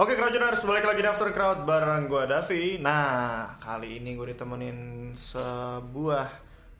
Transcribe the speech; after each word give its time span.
Oke 0.00 0.16
Crowdtuners, 0.16 0.64
balik 0.64 0.88
lagi 0.88 1.04
di 1.04 1.08
After 1.12 1.28
Crowd 1.28 1.68
bareng 1.68 2.08
gue 2.08 2.24
Davi 2.24 2.80
Nah, 2.80 3.60
kali 3.60 4.00
ini 4.00 4.16
gue 4.16 4.32
ditemenin 4.32 5.12
sebuah 5.12 6.24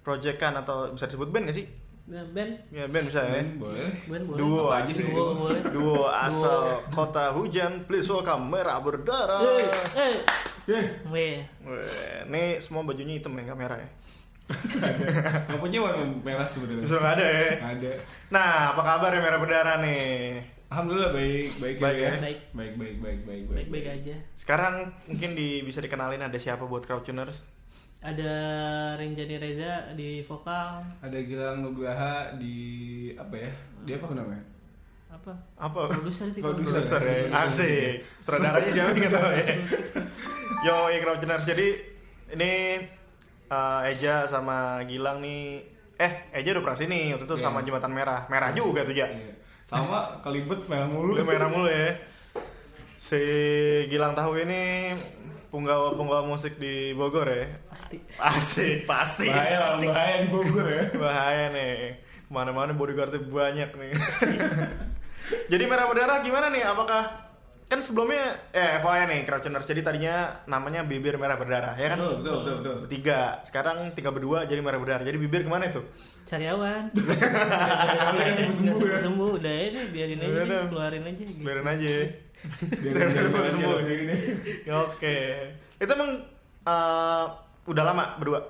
proyekan 0.00 0.56
atau 0.56 0.88
bisa 0.96 1.04
disebut 1.04 1.28
band 1.28 1.52
gak 1.52 1.58
sih? 1.60 1.68
Nah, 2.08 2.24
Ben, 2.32 2.64
Ya 2.72 2.88
band 2.88 3.12
bisa 3.12 3.20
ya 3.20 3.44
Hmm, 3.44 3.60
boleh. 3.60 3.92
Ben 4.08 4.24
boleh. 4.24 4.38
Duo 4.40 4.64
Apa 4.72 4.80
aja 4.80 4.92
sih? 4.96 5.04
Duo 5.04 5.36
boleh. 5.36 5.60
Duo 5.68 6.08
asal 6.08 6.80
kota 6.88 7.36
hujan 7.36 7.84
Please 7.84 8.08
welcome 8.08 8.48
Merah 8.48 8.80
Berdarah 8.80 9.44
Eh, 9.44 9.68
eh. 10.00 10.14
Eh, 10.72 10.84
Weh, 11.12 11.44
Ini 12.24 12.56
semua 12.64 12.88
bajunya 12.88 13.20
hitam 13.20 13.36
ya, 13.36 13.52
gak 13.52 13.60
merah 13.60 13.78
ya? 13.84 13.90
nggak 14.50 15.60
punya 15.62 15.78
warna 15.78 16.08
merah 16.24 16.48
sebenarnya. 16.48 16.82
Justru 16.82 16.98
gak 16.98 17.20
ada 17.20 17.26
ya? 17.28 17.50
Ada. 17.68 17.90
Nah, 18.32 18.48
apa 18.72 18.82
kabar 18.82 19.10
ya 19.12 19.20
Merah 19.20 19.38
Berdarah 19.38 19.76
nih? 19.84 20.58
Alhamdulillah 20.70 21.10
baik, 21.10 21.50
baik, 21.58 21.76
Baik 21.82 21.98
ya? 21.98 22.10
Baik, 22.14 22.38
baik, 22.54 22.74
baik, 22.78 22.96
baik, 23.02 23.20
baik, 23.26 23.42
baik-baik 23.50 23.86
aja. 23.90 24.16
Sekarang 24.38 24.94
mungkin 25.10 25.34
di, 25.34 25.66
bisa 25.66 25.82
dikenalin 25.82 26.22
ada 26.22 26.38
siapa 26.38 26.62
buat 26.62 26.86
Crowdtuners? 26.86 27.42
Ada 27.98 28.32
Renjani 28.94 29.36
Reza 29.42 29.90
di 29.98 30.22
vokal. 30.22 30.86
Ada 31.02 31.18
Gilang 31.26 31.66
Nugraha 31.66 32.38
di 32.38 32.54
apa 33.18 33.34
ya? 33.34 33.50
Dia 33.82 33.98
apa 33.98 34.14
namanya? 34.14 34.44
Apa? 35.10 35.32
Apa? 35.58 35.80
Produser 35.90 36.30
sih. 36.30 36.38
Produser. 36.38 37.02
Ya, 37.02 37.34
asik. 37.42 38.06
Sutradaranya 38.22 38.70
siapa 38.70 38.94
nggak 38.94 39.10
tahu 39.10 39.30
ya. 39.34 39.44
Yo, 40.70 40.76
Crowdtuners. 41.02 41.50
Jadi 41.50 41.66
ini 42.38 42.52
eh, 43.50 43.80
Eja 43.90 44.22
sama 44.30 44.86
Gilang 44.86 45.18
nih. 45.18 45.66
Eh, 45.98 46.12
Eja 46.30 46.54
udah 46.54 46.62
pernah 46.62 46.78
sini 46.78 47.10
waktu 47.10 47.26
itu 47.26 47.36
Iya. 47.36 47.42
sama 47.42 47.58
Jembatan 47.66 47.90
Merah. 47.90 48.30
Merah 48.30 48.54
juga 48.54 48.86
tuh 48.86 48.94
ya. 48.94 49.10
Iya. 49.10 49.34
Sama 49.70 50.18
kelibet 50.26 50.66
merah 50.66 50.90
mulu. 50.90 51.14
Udah 51.14 51.22
merah 51.22 51.46
mulu 51.46 51.70
ya. 51.70 51.94
Si 52.98 53.22
Gilang 53.86 54.18
tahu 54.18 54.42
ini 54.42 54.90
punggawa-punggawa 55.54 56.26
musik 56.26 56.58
di 56.58 56.90
Bogor 56.90 57.30
ya. 57.30 57.46
Pasti. 57.70 58.02
Asik, 58.18 58.82
pasti. 58.82 59.30
Bahaya 59.30 59.58
lah, 59.62 59.70
bahaya 59.78 60.16
di 60.26 60.28
Bogor 60.34 60.66
ya. 60.66 60.84
Bahaya 60.98 61.46
nih. 61.54 62.02
Ke 62.02 62.30
mana-mana 62.34 62.74
bodyguardnya 62.74 63.22
banyak 63.22 63.70
nih. 63.78 63.92
Jadi 65.54 65.64
merah 65.70 65.86
berdarah 65.86 66.18
gimana 66.26 66.50
nih? 66.50 66.66
Apakah 66.66 67.29
kan 67.70 67.78
sebelumnya 67.78 68.18
eh 68.50 68.76
FYI 68.76 69.06
nih 69.06 69.20
Crowdtuners 69.22 69.62
jadi 69.62 69.80
tadinya 69.80 70.14
namanya 70.44 70.82
bibir 70.82 71.14
merah 71.14 71.34
berdarah 71.34 71.72
ya 71.74 71.86
kan 71.88 71.98
Betul, 71.98 72.14
betul, 72.16 72.34
betul, 72.34 72.54
betul. 72.56 72.74
bertiga 72.82 73.20
sekarang 73.42 73.76
tinggal 73.90 74.10
berdua 74.10 74.42
jadi 74.42 74.58
merah 74.58 74.76
berdarah 74.76 75.00
jadi 75.00 75.14
bibir 75.16 75.40
ke 75.40 75.48
mana 75.48 75.64
itu 75.64 75.78
Cariawan. 76.24 76.90
Sampai 76.90 78.30
sembuh-sembuh 78.36 78.78
ya. 78.84 78.98
Sembuh 79.00 79.30
udah 79.36 79.54
ini 79.60 79.80
biarin 79.88 80.14
aja, 80.16 80.26
Udah, 80.26 80.34
nih, 80.36 80.46
udah. 80.46 80.62
keluarin 80.68 81.02
aja. 81.04 81.22
Gitu. 81.24 81.40
biarin 81.40 81.66
aja 81.68 81.94
Biar 82.72 82.92
Biar 82.92 83.08
biar- 83.08 83.28
biar- 83.28 83.50
sembuh. 83.50 83.76
gini. 83.84 84.16
oke 84.68 85.16
itu 85.76 85.90
emang 85.92 86.10
eh, 86.64 87.24
udah 87.64 87.84
lama 87.84 88.04
berdua 88.16 88.40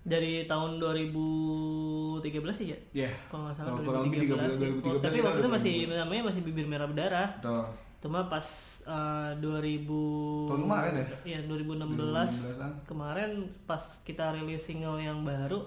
Dari 0.00 0.42
tahun 0.44 0.80
2013 0.80 2.24
sih 2.52 2.66
ya? 2.66 2.78
Iya. 2.96 3.10
Kalau 3.26 3.44
nggak 3.44 3.54
salah 3.54 3.68
Kalau 3.70 3.84
kurang 3.84 4.02
lebih 4.06 4.32
2013, 4.32 4.48
sih. 4.50 4.58
2013 4.58 4.88
Oh, 4.88 4.98
Tapi 4.98 5.14
kita 5.14 5.26
waktu 5.28 5.38
itu 5.38 5.50
masih 5.50 5.72
namanya 5.92 6.22
masih 6.24 6.40
bibir 6.42 6.64
merah 6.64 6.86
berdarah. 6.86 7.28
Betul. 7.36 7.64
Cuma 8.00 8.26
pas 8.32 8.44
eh, 8.88 9.30
2000 9.38 10.48
Tahun 10.48 10.62
kemarin 10.64 10.92
ya? 10.96 11.06
Iya, 11.36 11.38
2016 11.44 12.00
2016-an. 12.00 12.72
kemarin 12.88 13.30
pas 13.68 13.82
kita 14.02 14.32
rilis 14.34 14.64
single 14.64 14.96
yang 14.98 15.20
baru 15.20 15.60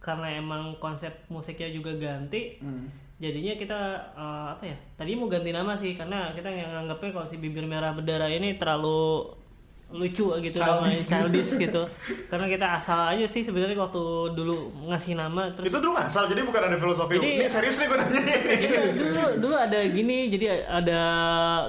karena 0.00 0.32
emang 0.36 0.76
konsep 0.80 1.12
musiknya 1.28 1.72
juga 1.72 1.92
ganti. 1.96 2.60
Hmm. 2.60 2.88
Jadinya 3.20 3.56
kita 3.56 3.80
eh, 4.12 4.46
apa 4.56 4.64
ya? 4.64 4.76
Tadi 4.96 5.10
mau 5.16 5.28
ganti 5.28 5.50
nama 5.52 5.72
sih 5.76 5.96
karena 5.96 6.32
kita 6.36 6.48
yang 6.52 6.70
nganggapnya 6.72 7.10
kalau 7.16 7.26
si 7.28 7.36
bibir 7.40 7.64
merah 7.64 7.96
berdarah 7.96 8.28
ini 8.28 8.60
terlalu 8.60 9.39
lucu 9.90 10.22
gitu 10.38 10.54
Childish. 10.56 11.02
childish 11.04 11.52
gitu. 11.58 11.82
karena 12.26 12.46
kita 12.46 12.66
asal 12.72 13.10
aja 13.10 13.26
sih 13.26 13.42
sebenarnya 13.42 13.74
waktu 13.74 13.98
dulu 14.32 14.70
ngasih 14.86 15.18
nama 15.18 15.50
terus 15.50 15.66
itu 15.66 15.78
dulu 15.78 15.98
ngasal 15.98 16.30
jadi 16.30 16.46
bukan 16.46 16.62
ada 16.62 16.76
filosofi. 16.76 17.18
Jadi- 17.18 17.36
ini 17.36 17.46
serius 17.46 17.76
nih 17.76 17.86
gue 17.90 17.98
nanya 17.98 18.20
Iya, 18.54 18.80
dulu 18.92 19.22
dulu 19.42 19.56
ada 19.56 19.78
gini 19.84 20.30
jadi 20.30 20.46
ada 20.62 21.00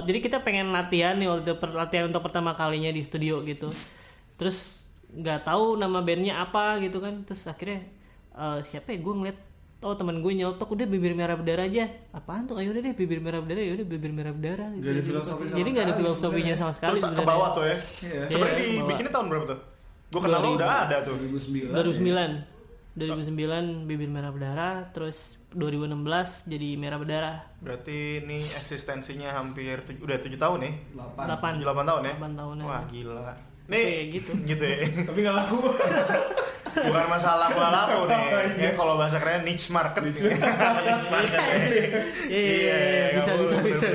jadi 0.02 0.18
kita 0.18 0.38
pengen 0.40 0.70
latihan 0.70 1.18
nih 1.18 1.26
waktu 1.26 1.50
latihan 1.68 2.06
untuk 2.06 2.22
pertama 2.22 2.54
kalinya 2.54 2.88
di 2.88 3.02
studio 3.02 3.42
gitu. 3.42 3.74
Terus 4.38 4.78
nggak 5.10 5.44
tahu 5.44 5.76
nama 5.76 5.98
bandnya 5.98 6.40
apa 6.40 6.78
gitu 6.78 7.02
kan. 7.02 7.26
Terus 7.26 7.42
akhirnya 7.44 7.82
eh, 8.32 8.58
siapa 8.62 8.94
ya? 8.94 8.98
Gue 8.98 9.14
ngeliat 9.14 9.38
oh 9.82 9.92
teman 9.92 10.16
gue 10.16 10.32
nyeletuk 10.32 10.68
udah 10.68 10.86
bibir 10.86 11.12
merah 11.12 11.34
berdarah 11.34 11.64
aja 11.64 11.84
apaan 12.10 12.44
tuh 12.44 12.54
ayo 12.56 12.70
udah 12.70 12.82
deh 12.82 12.94
bibir 12.94 13.18
merah 13.18 13.38
berdarah 13.38 13.60
ya 13.60 13.72
udah 13.74 13.86
bibir 13.88 14.10
merah 14.10 14.30
berdarah 14.30 14.68
ada 14.70 14.78
Jadi- 14.80 15.02
filosofi 15.04 15.44
sama 15.44 15.56
jadi 15.56 15.68
nggak 15.68 15.84
ada 15.84 15.94
filosofinya 15.94 16.54
sama 16.54 16.72
sekali 16.72 16.90
terus 16.92 17.02
ke 17.04 17.22
bawah 17.24 17.48
tuh 17.50 17.64
ya 17.64 17.76
Iya. 18.00 18.22
sebenarnya 18.28 18.54
Iya, 18.54 18.62
di 18.62 18.70
bawah. 18.72 18.88
bikinnya 18.88 19.12
tahun 19.12 19.26
berapa 19.28 19.46
tuh 19.48 19.58
gue 20.08 20.20
kenal 20.20 20.38
lo 20.38 20.46
2000. 20.46 20.56
udah 20.56 20.70
ada 20.82 20.96
tuh 21.02 21.14
2009. 21.16 22.30
2009 22.94 23.88
bibir 23.88 24.06
merah 24.06 24.28
berdarah 24.28 24.74
terus 24.90 25.18
2016 25.50 25.96
jadi 26.46 26.68
merah 26.76 26.98
berdarah 26.98 27.36
Berarti 27.58 28.20
ini 28.20 28.44
eksistensinya 28.44 29.32
hampir 29.32 29.80
tuj- 29.80 29.96
udah 29.98 30.16
tujuh 30.18 30.36
tahun 30.36 30.58
nih. 30.60 30.72
8. 30.92 31.24
8 31.24 31.40
Tujuh 31.54 31.62
delapan 31.62 31.84
tahun 31.86 32.00
ya. 32.02 32.12
Delapan 32.12 32.32
tahunan. 32.34 32.64
Wah 32.64 32.82
gila. 32.86 33.32
Nih 33.70 34.10
gitu. 34.18 34.32
gitu 34.42 34.64
ya. 34.64 34.86
Tapi 35.08 35.18
nggak 35.22 35.36
laku. 35.36 35.58
Bukan 36.72 37.06
masalah 37.06 37.46
gua 37.52 37.68
laku 37.70 38.00
nih. 38.08 38.22
Oh, 38.32 38.42
iya. 38.42 38.70
Ya 38.70 38.70
kalau 38.74 38.94
bahasa 38.96 39.20
keren 39.20 39.44
niche 39.44 39.68
market. 39.70 40.02
Niche 40.02 41.10
market. 41.12 41.40
Iya, 42.26 42.80
bisa, 43.20 43.32
bisa, 43.38 43.56
bisa. 43.60 43.86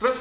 Terus 0.00 0.18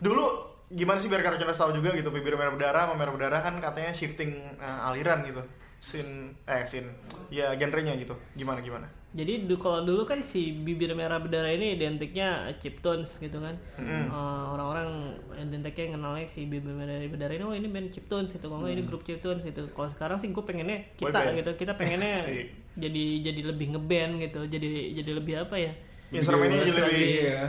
dulu 0.00 0.50
gimana 0.70 1.02
sih 1.02 1.10
biar 1.10 1.26
kalian 1.26 1.50
tahu 1.50 1.74
juga 1.74 1.90
gitu 1.98 2.14
bibir 2.14 2.38
merah 2.38 2.54
berdarah 2.54 2.82
sama 2.86 2.94
merah 2.94 3.12
berdarah 3.12 3.40
kan 3.42 3.58
katanya 3.58 3.90
shifting 3.90 4.38
eh, 4.62 4.86
aliran 4.86 5.26
gitu 5.26 5.42
sin 5.82 6.36
eh 6.46 6.62
sin 6.68 6.86
ya 7.32 7.56
genrenya 7.58 7.98
gitu 7.98 8.14
gimana 8.38 8.62
gimana 8.62 8.86
Jadi 9.10 9.42
du- 9.42 9.58
kalau 9.58 9.82
dulu 9.82 10.06
kan 10.06 10.22
si 10.22 10.54
bibir 10.54 10.94
merah 10.94 11.18
berdarah 11.18 11.50
ini 11.50 11.74
identiknya 11.74 12.46
chiptunes 12.56 13.18
gitu 13.18 13.42
kan. 13.42 13.58
Mm. 13.74 14.06
Eh, 14.06 14.44
orang-orang 14.48 14.88
identiknya 15.34 15.98
kenalnya 15.98 16.26
si 16.26 16.46
bibir 16.46 16.70
merah 16.70 16.94
berdarah 17.04 17.34
ini 17.34 17.42
oh 17.42 17.50
ini 17.50 17.66
band 17.66 17.90
chiptunes 17.90 18.30
gitu. 18.30 18.46
Kalau 18.46 18.62
nggak 18.62 18.70
ini 18.72 18.84
grup 18.84 19.02
chiptunes 19.02 19.42
gitu. 19.42 19.66
Kalau 19.68 19.88
sekarang 19.88 20.16
sih 20.16 20.30
gue 20.30 20.38
pengennya 20.40 20.86
Boy 20.94 21.10
kita 21.10 21.18
band. 21.18 21.34
gitu. 21.36 21.50
Kita 21.58 21.72
pengennya 21.74 22.14
jadi 22.86 23.04
jadi 23.24 23.40
lebih 23.44 23.66
ngeband 23.74 24.12
gitu. 24.20 24.40
Jadi 24.46 24.68
jadi 24.94 25.10
lebih 25.12 25.34
apa 25.40 25.58
ya? 25.58 25.74
instrumennya 26.10 26.58
jadi 26.60 26.72
lebih 26.74 27.06
Iya. 27.22 27.42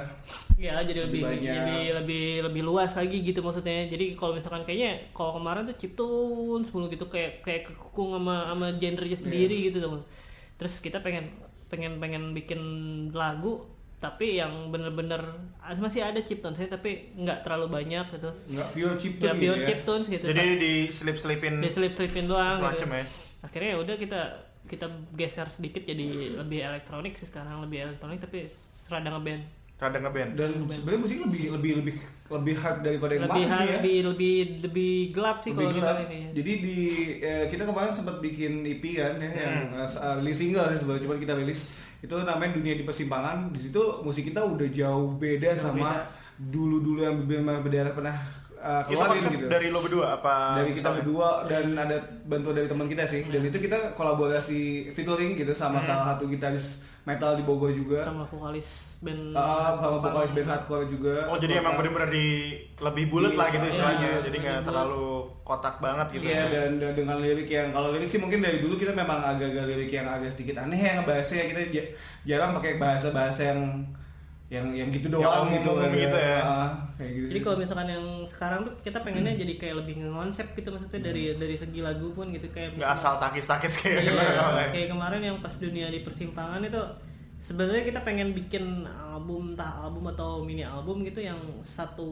Ya 0.55 0.73
jadi 0.81 0.99
lebih 1.09 1.21
Lebih 1.21 1.33
banyak. 1.33 1.49
jadi 1.51 1.77
lebih 1.97 2.25
lebih 2.45 2.61
luas 2.61 2.93
lagi 2.93 3.17
gitu 3.21 3.41
maksudnya. 3.41 3.85
Jadi 3.85 4.13
kalau 4.13 4.33
misalkan 4.33 4.61
kayaknya 4.61 5.09
kalau 5.11 5.33
kemarin 5.33 5.65
tuh 5.65 5.77
chiptunes 5.77 6.69
mulu 6.69 6.85
gitu 6.87 7.05
kayak 7.05 7.41
kayak 7.41 7.61
kekung 7.65 8.13
sama 8.13 8.49
sama 8.49 8.67
genrenya 8.77 9.17
sendiri 9.17 9.57
gitu 9.65 9.77
tuh. 9.77 10.05
Terus 10.57 10.77
kita 10.77 11.01
pengen 11.01 11.25
pengen 11.71 12.03
pengen 12.03 12.35
bikin 12.35 12.59
lagu 13.15 13.63
tapi 14.01 14.41
yang 14.41 14.73
bener-bener 14.73 15.21
ah, 15.61 15.77
masih 15.77 16.01
ada 16.01 16.17
chiptunes 16.25 16.57
tapi 16.57 17.13
nggak 17.13 17.45
terlalu 17.45 17.69
banyak 17.79 18.05
gitu. 18.09 18.33
Nggak 18.49 18.67
pure 18.73 18.95
chip 18.97 19.13
Ya 19.21 19.33
pure 19.37 19.61
chiptunes 19.61 20.05
gitu. 20.09 20.25
jadi 20.25 20.57
di 20.57 20.73
slip 20.89 21.17
slipin 21.21 21.61
di 21.61 21.69
selip-selipin 21.69 22.25
doang 22.25 22.57
gitu. 22.59 22.89
ya 22.89 23.05
Akhirnya 23.45 23.69
ya 23.73 23.77
udah 23.77 23.95
kita 24.01 24.21
kita 24.65 24.85
geser 25.13 25.47
sedikit 25.53 25.85
jadi 25.85 26.37
lebih 26.37 26.65
elektronik 26.65 27.13
sih 27.17 27.29
sekarang 27.29 27.61
lebih 27.61 27.87
elektronik 27.89 28.17
tapi 28.19 28.49
serada 28.73 29.13
ngeband. 29.13 29.60
Rada 29.81 29.97
ngeband 29.97 30.31
Dan 30.31 30.49
sebenarnya 30.67 31.01
musik 31.01 31.17
lebih 31.19 31.43
lebih 31.51 31.71
lebih 31.75 31.95
lebih 32.29 32.55
hard 32.55 32.77
daripada 32.79 33.11
yang 33.11 33.23
lebih 33.25 33.33
kemarin 33.41 33.49
sih 33.51 33.65
ya. 33.65 33.75
lebih 33.75 33.97
lebih 34.05 34.35
lebih 34.61 34.91
gelap 35.11 35.37
sih 35.39 35.49
Lebih 35.51 35.57
kalau 35.59 35.73
kita 35.73 35.91
ini 36.05 36.19
Jadi 36.31 36.51
di 36.55 36.77
eh, 37.19 37.45
kita 37.47 37.63
kemarin 37.65 37.91
sempat 37.91 38.15
bikin 38.17 38.61
EP 38.63 38.83
kan 38.93 39.17
ya 39.17 39.31
yang 39.35 39.55
Hmm. 39.67 39.81
eh, 39.81 39.89
uh, 39.89 40.15
rilis 40.17 40.37
single 40.37 40.69
sih 40.69 40.77
sebenarnya 40.77 41.03
cuma 41.03 41.15
kita 41.17 41.33
rilis 41.35 41.61
itu 41.99 42.15
namanya 42.15 42.51
dunia 42.51 42.73
di 42.73 42.81
persimpangan. 42.81 43.37
Di 43.51 43.59
situ 43.63 43.77
musik 44.01 44.23
kita 44.23 44.41
udah 44.41 44.67
jauh 44.67 45.13
beda 45.13 45.49
Jauh 45.51 45.61
sama 45.63 45.89
beda. 45.91 46.09
dulu-dulu 46.39 46.99
yang 46.99 47.15
merah 47.21 47.59
berdarah 47.59 47.91
pernah 47.91 48.15
uh, 48.55 48.81
itu 48.81 48.89
keluarin 48.91 49.13
konsep 49.15 49.31
gitu. 49.31 49.45
dari 49.47 49.67
lo 49.67 49.79
berdua 49.79 50.05
apa 50.15 50.35
dari 50.55 50.71
kita 50.71 50.81
misalnya? 50.83 50.97
berdua 50.99 51.29
dan 51.45 51.65
ada 51.75 51.97
bantuan 52.23 52.55
dari 52.55 52.67
teman 52.67 52.87
kita 52.87 53.03
sih 53.05 53.21
dan 53.23 53.41
itu 53.43 53.57
kita 53.59 53.77
kolaborasi 53.93 54.61
featuring 54.91 55.33
gitu 55.35 55.53
sama 55.53 55.81
salah 55.83 56.05
satu 56.11 56.25
gitaris 56.25 56.81
metal 57.03 57.33
di 57.33 57.43
Bogor 57.43 57.69
juga 57.69 58.01
sama 58.03 58.25
vokalis 58.25 58.90
band 59.01 59.33
Ah, 59.33 59.73
sama 59.75 59.97
vokalis 59.99 60.31
band 60.31 60.47
hardcore 60.47 60.85
juga 60.85 61.25
Oh 61.25 61.35
jadi 61.35 61.57
emang 61.57 61.73
bener-bener 61.73 62.07
di 62.07 62.27
lebih 62.77 63.09
bulat 63.09 63.33
lah 63.33 63.49
gitu 63.49 63.61
Iya, 63.61 63.71
istilahnya, 63.71 64.07
iya, 64.07 64.19
jadi 64.21 64.37
nggak 64.39 64.59
terlalu 64.63 65.05
kotak 65.41 65.75
banget 65.77 66.07
gitu. 66.11 66.25
Iya 66.25 66.37
ya. 66.37 66.45
dan, 66.47 66.71
dan 66.77 66.91
dengan 66.93 67.17
lirik 67.17 67.45
yang 67.45 67.69
kalau 67.69 67.89
lirik 67.89 68.05
sih 68.05 68.17
mungkin 68.17 68.39
dari 68.39 68.57
dulu 68.57 68.73
kita 68.75 68.93
memang 68.93 69.17
agak-agak 69.17 69.65
lirik 69.67 69.91
yang 69.91 70.05
agak 70.05 70.29
sedikit 70.29 70.55
aneh 70.59 70.77
ya 70.77 71.01
bahasanya 71.01 71.45
kita 71.47 71.61
ja- 71.71 71.91
jarang 72.23 72.53
pakai 72.53 72.77
bahasa-bahasa 72.77 73.41
yang 73.47 73.61
yang 74.47 74.67
yang 74.69 74.89
gitu 74.91 75.07
doang 75.07 75.47
Yang 75.47 75.63
gitu, 75.63 75.71
kan, 75.73 75.89
gitu 75.95 76.17
ya. 76.19 76.37
Ah, 76.37 76.69
kayak 76.93 77.11
gitu 77.15 77.25
Jadi 77.29 77.39
kalau 77.39 77.57
misalkan 77.57 77.87
yang 77.87 78.05
sekarang 78.27 78.59
tuh 78.61 78.73
kita 78.77 78.99
pengennya 78.99 79.33
jadi 79.33 79.53
kayak 79.55 79.75
lebih 79.79 79.95
ngonsep 80.05 80.43
gitu 80.51 80.69
maksudnya 80.69 80.99
dari 81.01 81.23
dari 81.33 81.55
segi 81.55 81.79
lagu 81.79 82.11
pun 82.11 82.29
gitu 82.29 82.51
kayak 82.51 82.75
Nggak 82.75 82.91
asal 82.91 83.15
takis-takis 83.15 83.79
kayak 83.79 84.03
Iya, 84.03 84.11
gitu. 84.11 84.71
kayak 84.75 84.87
kemarin 84.91 85.21
yang 85.23 85.37
pas 85.39 85.55
dunia 85.55 85.87
di 85.87 86.03
persimpangan 86.03 86.59
itu 86.61 86.83
sebenarnya 87.41 87.83
kita 87.89 88.05
pengen 88.05 88.37
bikin 88.37 88.85
album 88.85 89.57
entah 89.57 89.81
album 89.81 90.13
atau 90.13 90.45
mini 90.45 90.61
album 90.61 91.01
gitu 91.01 91.25
yang 91.25 91.41
satu 91.65 92.05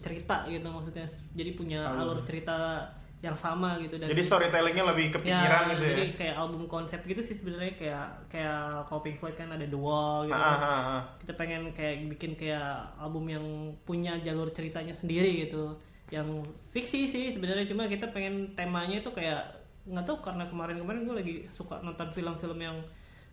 cerita 0.00 0.48
gitu 0.48 0.64
maksudnya 0.64 1.04
jadi 1.36 1.52
punya 1.52 1.84
alur 1.84 2.24
cerita 2.24 2.80
yang 3.18 3.34
sama 3.34 3.74
gitu 3.82 3.98
dan 3.98 4.06
Jadi 4.14 4.22
storytellingnya 4.22 4.94
lebih 4.94 5.10
kepikiran 5.10 5.74
gitu 5.74 5.84
ya. 5.84 5.90
jadi 5.90 6.04
kayak 6.14 6.34
album 6.38 6.70
konsep 6.70 7.02
gitu 7.02 7.18
sih 7.18 7.34
sebenarnya 7.34 7.74
kayak 7.74 8.06
kayak 8.30 8.86
kalau 8.86 9.02
Pink 9.02 9.18
Floyd 9.18 9.34
kan 9.34 9.50
ada 9.50 9.66
The 9.66 9.74
Wall 9.74 10.30
gitu 10.30 10.38
Ah, 10.38 10.54
ah, 10.54 10.62
ah, 10.62 10.82
ah. 10.96 11.02
kita 11.18 11.34
pengen 11.34 11.74
kayak 11.74 12.06
bikin 12.14 12.38
kayak 12.38 12.78
album 12.94 13.26
yang 13.26 13.44
punya 13.82 14.16
jalur 14.22 14.48
ceritanya 14.54 14.94
sendiri 14.94 15.44
gitu 15.44 15.74
yang 16.14 16.24
fiksi 16.72 17.10
sih 17.10 17.34
sebenarnya 17.34 17.66
cuma 17.68 17.90
kita 17.90 18.06
pengen 18.14 18.54
temanya 18.54 19.02
itu 19.02 19.10
kayak 19.10 19.44
nggak 19.84 20.04
tahu 20.06 20.22
karena 20.22 20.46
kemarin-kemarin 20.46 21.02
gue 21.04 21.16
lagi 21.18 21.34
suka 21.50 21.82
nonton 21.82 22.08
film-film 22.14 22.56
yang 22.62 22.78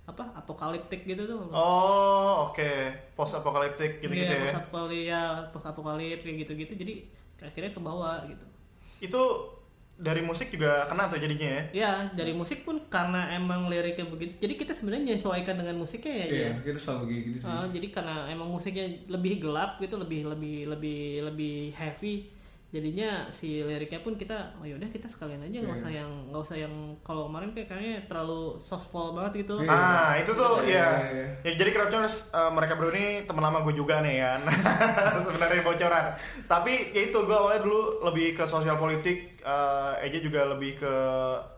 apa 0.05 0.21
apokaliptik 0.33 1.01
gitu 1.03 1.25
tuh 1.25 1.49
Oh, 1.49 2.49
oke. 2.49 2.71
Post 3.13 3.33
apokaliptik 3.35 3.99
gitu-gitu 3.99 4.29
Iya, 4.29 4.37
ya. 4.37 4.45
post 4.45 4.59
apokalip 4.61 5.01
ya 5.03 5.21
post 5.49 5.65
apokalip 5.65 6.19
kayak 6.21 6.37
gitu-gitu 6.45 6.73
jadi 6.75 6.93
akhirnya 7.41 7.71
ke 7.71 7.81
bawah 7.81 8.21
gitu 8.25 8.45
Itu 9.01 9.21
dari 9.95 10.19
musik 10.19 10.51
juga 10.51 10.83
kena 10.85 11.07
tuh 11.07 11.17
jadinya 11.17 11.47
ya. 11.47 11.63
ya 11.71 11.91
dari 12.11 12.35
musik 12.35 12.67
pun 12.67 12.83
karena 12.85 13.31
emang 13.31 13.71
liriknya 13.71 14.03
begitu 14.05 14.35
jadi 14.37 14.53
kita 14.55 14.75
sebenarnya 14.75 15.15
menyesuaikan 15.15 15.55
dengan 15.55 15.79
musiknya 15.79 16.13
ya 16.13 16.25
Iya, 16.27 16.47
ya. 16.51 16.51
kita 16.61 16.79
selalu 16.79 17.03
kayak 17.07 17.21
gitu 17.23 17.37
sih. 17.39 17.47
Ah, 17.47 17.65
jadi 17.71 17.87
karena 17.89 18.15
emang 18.27 18.49
musiknya 18.51 18.85
lebih 19.07 19.39
gelap 19.39 19.79
gitu, 19.79 19.95
lebih 19.95 20.27
lebih 20.27 20.67
lebih 20.67 20.99
lebih 21.25 21.55
heavy. 21.73 22.27
Jadinya 22.75 23.31
si 23.31 23.63
liriknya 23.63 24.03
pun 24.03 24.19
kita 24.19 24.51
oh 24.59 24.67
yaudah 24.67 24.91
kita 24.91 25.07
sekalian 25.07 25.39
aja 25.39 25.63
nggak 25.63 25.79
usah 25.79 25.87
yang 25.89 26.11
nggak 26.27 26.43
usah 26.43 26.57
yang 26.59 26.73
kalau 27.01 27.31
kemarin 27.31 27.55
kayak 27.55 27.71
kayaknya 27.71 28.03
terlalu 28.03 28.59
sospol 28.59 29.15
banget 29.15 29.47
gitu. 29.47 29.63
Iya. 29.63 29.71
Ah, 29.71 30.11
itu 30.19 30.31
tuh 30.31 30.59
Iya, 30.59 30.75
ya. 30.75 30.83
iya, 30.83 31.07
iya. 31.09 31.27
Ya 31.41 31.51
jadi 31.55 31.69
Crowdtuners 31.71 32.27
uh, 32.29 32.51
mereka 32.51 32.75
berdua 32.75 32.91
ini 32.93 33.23
teman 33.23 33.39
lama 33.41 33.63
gue 33.63 33.71
juga 33.73 34.03
nih 34.03 34.19
kan. 34.19 34.39
Sebenarnya 35.25 35.63
bocoran. 35.63 36.05
Tapi 36.45 36.73
ya 36.91 37.01
itu 37.05 37.17
gue 37.17 37.31
awalnya 37.33 37.63
dulu 37.63 37.81
lebih 38.03 38.35
ke 38.35 38.43
sosial 38.43 38.75
politik, 38.75 39.39
uh, 39.41 39.95
Eja 39.99 40.19
juga 40.19 40.43
lebih 40.45 40.75
ke 40.75 40.93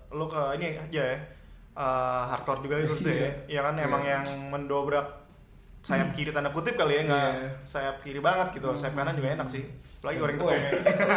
lu 0.09 0.25
ke 0.25 0.41
ini 0.55 0.77
aja 0.77 1.01
ya. 1.03 1.17
uh, 1.73 2.29
hardcore 2.29 2.61
juga 2.61 2.77
gitu 2.79 2.93
tuh 2.95 3.09
ya. 3.09 3.29
Ya 3.49 3.61
kan 3.61 3.73
emang 3.75 4.01
Iya. 4.01 4.21
yang 4.21 4.25
mendobrak 4.49 5.26
sayap 5.88 6.12
kiri 6.12 6.30
tanda 6.30 6.51
kutip 6.51 6.75
kali 6.75 6.94
ya 6.94 7.04
nggak 7.06 7.30
Iya. 7.31 7.50
sayap 7.63 7.95
kiri 8.01 8.19
banget 8.19 8.48
gitu 8.54 8.68
sayap 8.74 8.94
kanan 8.94 9.16
juga 9.16 9.30
enak 9.34 9.48
sih 9.48 9.63
apalagi 9.98 10.18
goreng 10.19 10.36
Oh, 10.38 10.45
tepungnya 10.45 10.72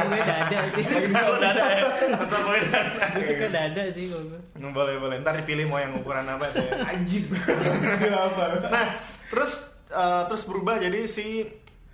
gue 0.06 0.22
dada 0.22 0.56
sih. 0.80 1.10
kalau 1.10 1.36
dada 1.36 1.64
ya 1.68 1.82
tetap 2.08 2.40
boleh 2.40 2.62
dada 2.64 3.02
gue 3.10 3.24
suka 3.26 3.46
dada 3.50 3.82
sih 3.90 4.04
kalau 4.06 4.24
gue. 4.26 4.40
Nggak 4.56 4.72
boleh 4.72 4.94
boleh 4.96 5.16
ntar 5.20 5.34
dipilih 5.36 5.66
mau 5.66 5.76
yang 5.76 5.92
ukuran 5.92 6.22
apa 6.24 6.44
tuh 6.48 6.62
ya 6.62 6.72
Anjir. 6.90 7.24
apa? 8.08 8.44
Nah, 8.64 8.86
terus 9.26 9.52
eh, 9.86 10.22
terus 10.24 10.42
berubah 10.44 10.78
jadi 10.78 11.00
si 11.04 11.44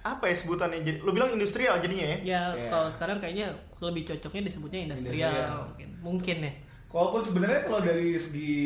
apa 0.00 0.25
ya 0.25 0.37
sebutannya? 0.37 0.78
Jadi, 0.81 0.99
lu 1.00 1.11
bilang 1.11 1.32
industrial 1.32 1.81
jadinya 1.81 2.06
ya? 2.06 2.19
Ya 2.19 2.43
Iya. 2.55 2.69
kalau 2.69 2.88
sekarang 2.88 3.19
kayaknya 3.19 3.50
lebih 3.78 4.02
cocoknya 4.06 4.43
disebutnya 4.44 4.81
industrial, 4.84 5.26
Industrial. 5.26 5.58
mungkin. 5.67 5.88
Mungkin 5.99 6.37
ya. 6.40 6.52
Walaupun 6.96 7.20
sebenarnya 7.22 7.60
kalau 7.62 7.81
dari 7.81 8.16
segi 8.16 8.56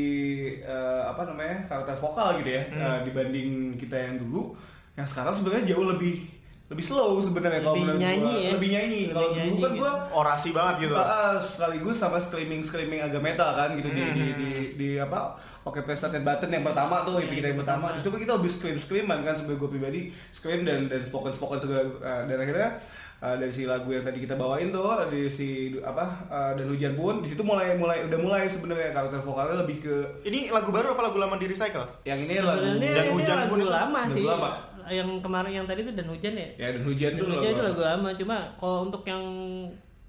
eh, 0.57 1.03
apa 1.03 1.27
namanya 1.27 1.67
karakter 1.67 1.99
vokal 1.99 2.39
gitu 2.39 2.51
ya 2.53 2.63
Hmm. 2.65 2.79
eh, 2.79 2.99
dibanding 3.03 3.49
kita 3.75 3.97
yang 3.99 4.15
dulu, 4.17 4.55
yang 4.95 5.03
sekarang 5.03 5.35
sebenarnya 5.35 5.75
jauh 5.75 5.87
lebih 5.89 6.31
lebih 6.71 6.87
slow 6.87 7.19
sebenarnya 7.19 7.59
kalau 7.61 7.75
Lebih 7.75 7.83
menurut 7.83 7.99
nyanyi 8.01 8.23
gua. 8.23 8.39
ya? 8.39 8.51
lebih 8.55 8.69
nyanyi. 8.71 9.01
Kalau 9.11 9.29
dulu 9.29 9.35
nyanyi 9.37 9.59
kan 9.59 9.71
gitu. 9.75 9.81
gua 9.83 9.93
Orasi 10.15 10.49
banget 10.55 10.75
gitu. 10.79 10.95
Ah, 10.95 11.35
sekaligus 11.37 11.97
sama 11.99 12.19
screaming 12.23 12.63
screaming 12.63 13.03
agak 13.03 13.19
metal 13.19 13.51
kan 13.51 13.75
gitu 13.75 13.91
di, 13.91 14.03
di, 14.09 14.25
Hmm. 14.25 14.39
di, 14.39 14.51
di 14.79 14.89
apa 14.95 15.35
Oke 15.61 15.85
and 15.85 16.25
Button 16.25 16.49
yang 16.49 16.65
pertama 16.65 17.05
tuh 17.05 17.21
EP 17.21 17.37
kita 17.37 17.53
yang 17.53 17.61
pertama 17.61 17.93
Di 17.93 18.01
situ 18.01 18.09
kan 18.09 18.17
kita 18.17 18.33
lebih 18.33 18.49
scream 18.49 18.77
screaman 18.79 19.21
kan 19.21 19.35
sebagai 19.37 19.61
gue 19.61 19.71
pribadi 19.71 20.01
scream 20.31 20.63
dan 20.63 20.87
dan 20.87 21.03
spoken 21.03 21.35
spoken 21.35 21.59
segala 21.59 21.85
eh, 22.01 22.23
dan 22.25 22.39
akhirnya 22.39 22.71
eh, 23.21 23.37
dari 23.37 23.53
si 23.53 23.63
lagu 23.65 23.89
yang 23.89 24.01
tadi 24.01 24.19
kita 24.21 24.35
bawain 24.35 24.69
tuh 24.69 24.81
dari 25.05 25.29
si 25.29 25.49
apa 25.79 26.05
eh, 26.27 26.53
dan 26.57 26.67
hujan 26.67 26.93
pun 26.93 27.21
di 27.21 27.29
situ 27.29 27.41
mulai 27.41 27.77
mulai 27.77 28.05
udah 28.05 28.19
mulai 28.19 28.49
sebenarnya 28.49 28.91
karakter 28.91 29.21
vokalnya 29.21 29.61
lebih 29.61 29.77
ke 29.85 29.95
Ini 30.25 30.49
lagu 30.49 30.69
baru 30.69 30.93
apa 30.93 31.03
lagu 31.07 31.19
lama 31.21 31.37
di 31.37 31.47
recycle? 31.47 31.85
yang 32.03 32.19
ini 32.19 32.35
lagu 32.41 32.61
Sebenarnya 32.61 32.93
Dan 32.93 33.05
ini 33.05 33.15
hujan 33.15 33.37
lagu 33.37 33.51
pun 33.51 33.59
itu 33.61 33.71
lama 33.71 34.01
lagu 34.01 34.15
sih. 34.17 34.25
lama. 34.25 34.51
Yang 34.91 35.11
kemarin 35.23 35.53
yang 35.55 35.67
tadi 35.71 35.81
itu 35.85 35.93
dan 35.95 36.07
hujan 36.11 36.35
ya. 36.35 36.49
ya 36.59 36.69
dan 36.75 36.83
hujan 36.83 37.11
Dan 37.15 37.21
tuh 37.21 37.27
hujan 37.31 37.51
itu 37.53 37.63
lagu 37.63 37.83
lama. 37.85 38.09
Cuma 38.17 38.37
kalau 38.59 38.79
untuk 38.85 39.03
yang 39.07 39.23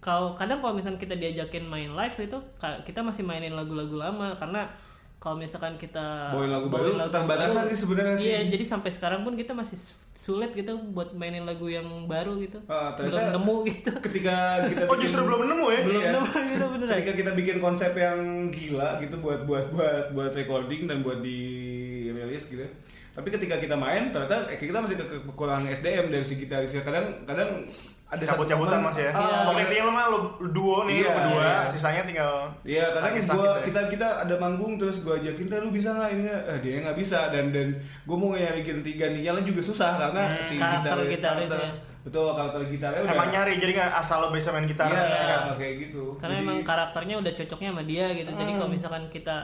kalau 0.02 0.34
kadang 0.34 0.58
kalau 0.58 0.74
misalnya 0.74 0.98
kita 0.98 1.14
diajakin 1.14 1.70
main 1.70 1.94
live 1.94 2.18
itu 2.18 2.38
kita 2.58 3.06
masih 3.06 3.22
mainin 3.22 3.54
lagu-lagu 3.54 3.94
lama 3.94 4.34
karena 4.34 4.66
kalau 5.22 5.38
misalkan 5.38 5.78
kita 5.78 6.34
Bawain 6.34 6.50
lagu 6.50 6.66
baru, 6.66 6.98
keterbatasan 6.98 7.70
sih 7.70 7.78
sebenarnya 7.78 8.16
sih. 8.18 8.26
Iya, 8.34 8.40
jadi 8.50 8.66
sampai 8.66 8.90
sekarang 8.90 9.22
pun 9.22 9.38
kita 9.38 9.54
masih 9.54 9.78
sulit 10.22 10.54
gitu 10.54 10.78
buat 10.94 11.12
mainin 11.12 11.44
lagu 11.44 11.66
yang 11.66 11.82
baru 12.06 12.38
gitu. 12.38 12.62
Ah, 12.66 12.94
belum 12.94 13.10
ternyata- 13.10 13.34
nemu 13.36 13.56
gitu. 13.66 13.92
ketika 14.00 14.36
kita 14.64 14.82
Oh 14.86 14.94
bikin- 14.94 15.02
justru 15.02 15.22
belum 15.24 15.42
nemu 15.48 15.66
ya? 15.68 15.80
belum 15.82 15.98
Iya. 16.00 16.12
nemu 16.14 16.30
gitu 16.48 16.66
beneran. 16.70 16.90
ketika 16.94 17.14
kita 17.18 17.32
bikin 17.34 17.58
konsep 17.58 17.92
yang 17.96 18.20
gila 18.48 18.90
gitu 19.00 19.18
buat 19.18 19.42
buat 19.44 19.66
buat 19.70 20.14
buat 20.14 20.32
recording 20.32 20.86
dan 20.86 21.02
buat 21.02 21.20
di 21.20 21.40
rilis 22.08 22.46
gitu 22.46 22.62
tapi 23.12 23.28
ketika 23.28 23.58
kita 23.58 23.74
main 23.74 24.08
ternyata 24.08 24.46
eh, 24.48 24.56
kita 24.56 24.78
masih 24.78 24.96
ke- 24.96 25.10
ke- 25.10 25.24
kekurangan 25.26 25.68
SDM 25.68 26.08
dari 26.08 26.22
si 26.22 26.38
gitaris 26.38 26.70
kadang 26.78 27.26
kadang 27.26 27.66
ada 28.12 28.24
Cabut-cabutan 28.26 28.80
mas 28.82 28.98
ya? 28.98 29.08
Ah, 29.10 29.48
Pokoknya 29.48 29.68
tinggal 29.72 29.88
mah 29.90 30.06
lu 30.06 30.20
lu 30.38 30.50
duo 30.52 30.84
nih, 30.84 31.00
Iya, 31.00 31.08
lu 31.08 31.12
berdua, 31.16 31.42
iya. 31.42 31.72
sisanya 31.72 32.04
tinggal 32.04 32.34
Iya, 32.62 32.86
kadang 32.92 33.04
lagi 33.08 33.20
gua 33.22 33.32
sakit 33.32 33.40
ya. 33.40 33.64
kita 33.64 33.82
kita 33.88 34.08
ada 34.22 34.36
manggung 34.36 34.76
terus 34.76 35.00
gua 35.00 35.16
ajakin, 35.16 35.48
"Deh, 35.48 35.60
lu 35.60 35.72
bisa 35.72 35.90
nggak 35.90 36.10
ini?" 36.12 36.22
nggak?" 36.22 36.42
Eh, 36.46 36.58
dia 36.60 36.76
nggak 36.84 36.98
bisa 36.98 37.20
dan 37.32 37.46
dan 37.50 37.68
gua 38.04 38.18
mau 38.18 38.36
nyari 38.36 38.62
ganti 38.62 38.92
gantinya 38.94 39.32
lah 39.34 39.44
juga 39.44 39.62
susah 39.62 39.92
karena 39.98 40.24
Hmm, 40.30 40.44
si 40.44 40.54
karakter 40.56 40.92
gitar- 40.92 41.08
gitaris 41.10 41.48
karakter- 41.48 41.64
ya. 41.64 41.72
Betul, 42.02 42.28
karakter 42.34 42.62
gitarnya 42.68 43.00
udah 43.00 43.14
Emang 43.14 43.30
nyari, 43.30 43.54
jadi 43.56 43.72
nggak 43.74 43.92
asal 43.96 44.18
lo 44.20 44.28
bisa 44.30 44.50
main 44.50 44.66
gitar 44.66 44.90
Iya, 44.90 45.04
ya 45.06 45.24
kan? 45.24 45.42
kayak 45.56 45.76
gitu. 45.80 46.04
Karena 46.18 46.36
Jadi- 46.36 46.44
emang 46.44 46.58
karakternya 46.62 47.16
udah 47.16 47.32
cocoknya 47.32 47.70
sama 47.72 47.84
dia 47.86 48.06
gitu. 48.12 48.32
Jadi 48.34 48.52
kalau 48.52 48.70
misalkan 48.70 49.04
kita 49.08 49.38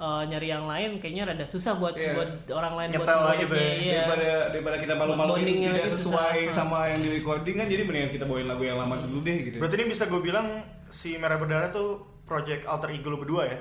eh, 0.00 0.22
nyari 0.26 0.48
yang 0.48 0.64
lain 0.64 0.90
kayaknya 0.96 1.22
rada 1.26 1.44
susah 1.44 1.76
buat 1.76 1.92
Iya. 1.92 2.16
buat 2.16 2.30
orang 2.50 2.74
lain 2.74 2.88
buat 2.90 3.04
Nyetel 3.04 3.18
ngeditnya, 3.20 3.40
gitu 3.42 3.54
ya. 3.54 3.68
iya. 3.68 3.92
daripada 4.00 4.28
daripada 4.48 4.76
kita 4.78 4.94
malu-maluin 4.94 5.38
Bondingnya 5.38 5.70
tidak 5.74 5.92
sesuai 5.92 6.38
susah. 6.42 6.54
sama 6.56 6.78
yang 6.88 7.00
di 7.00 7.10
recording 7.12 7.54
kan 7.54 7.66
jadi 7.66 7.82
mendingan 7.84 8.10
kita 8.10 8.24
bawain 8.24 8.46
lagu 8.46 8.62
yang 8.62 8.76
lama 8.76 8.94
dulu 8.98 9.20
deh 9.20 9.36
gitu. 9.42 9.56
Berarti 9.56 9.74
ini 9.76 9.86
bisa 9.86 10.04
gue 10.04 10.20
bilang 10.20 10.46
si 10.88 11.14
Merah 11.14 11.36
Berdarah 11.36 11.68
tuh 11.68 11.88
project 12.24 12.64
alter 12.64 12.90
ego 12.90 13.08
lo 13.08 13.18
berdua 13.18 13.44
ya? 13.44 13.58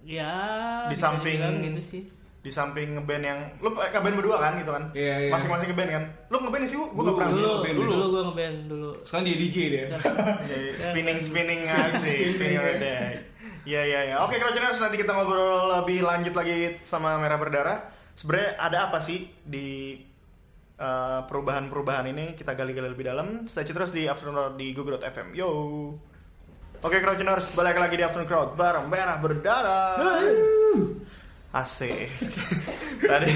Ya, 0.00 0.32
Di 0.84 0.96
bisa 0.96 1.12
samping- 1.12 1.60
gitu 1.62 1.82
sih. 1.84 2.02
Di 2.40 2.48
samping 2.48 2.96
ngeband 2.96 3.20
yang, 3.20 3.36
lu 3.60 3.68
ngeband 3.70 4.16
berdua 4.16 4.40
kan 4.40 4.56
gitu 4.56 4.72
kan? 4.72 4.88
Iya, 4.90 5.14
iya. 5.18 5.30
Masing-masing 5.30 5.68
ngeband 5.68 5.90
kan? 5.92 6.04
Lu 6.26 6.40
ngeband 6.40 6.64
sih, 6.64 6.72
gue 6.72 6.88
Dulu, 6.88 7.04
gak 7.04 7.14
pernah 7.14 7.30
Dulu, 7.30 7.44
ngeband, 7.52 7.76
dulu, 7.76 7.84
dulu. 7.92 8.06
gue 8.08 8.22
ngeband 8.24 8.56
dulu. 8.64 8.90
Sekarang 9.04 9.24
dia 9.28 9.36
DJ 9.36 9.56
dia. 9.68 9.84
Spinning 10.80 11.18
spinning 11.20 11.60
asik 11.68 12.18
spinning 12.32 12.80
day. 12.80 13.28
Iya 13.68 13.82
iya 13.84 14.00
iya. 14.12 14.16
Oke 14.24 14.40
Crowdtuners 14.40 14.80
nanti 14.80 14.96
kita 14.96 15.12
ngobrol 15.12 15.68
lebih 15.80 16.00
lanjut 16.04 16.32
lagi 16.32 16.80
sama 16.80 17.20
Merah 17.20 17.36
Berdarah. 17.36 17.78
Sebenarnya 18.16 18.56
ada 18.56 18.78
apa 18.88 18.98
sih 19.00 19.28
di 19.44 20.00
uh, 20.80 21.24
perubahan-perubahan 21.28 22.08
ini 22.12 22.36
kita 22.36 22.56
gali-gali 22.56 22.88
lebih 22.88 23.08
dalam. 23.08 23.44
Stay 23.44 23.68
tune 23.68 23.76
terus 23.76 23.92
di 23.92 24.08
Afternoon 24.08 24.56
di 24.56 24.72
Google.fm. 24.72 25.36
Yo. 25.36 25.50
Oke 26.80 26.96
Crowdtuners 27.04 27.52
balik 27.52 27.76
lagi 27.76 28.00
di 28.00 28.04
Afternoon 28.04 28.28
Crowd 28.28 28.50
bareng 28.56 28.88
Merah 28.88 29.20
Berdarah. 29.20 30.00
Asik. 31.52 32.08
tadi 33.10 33.32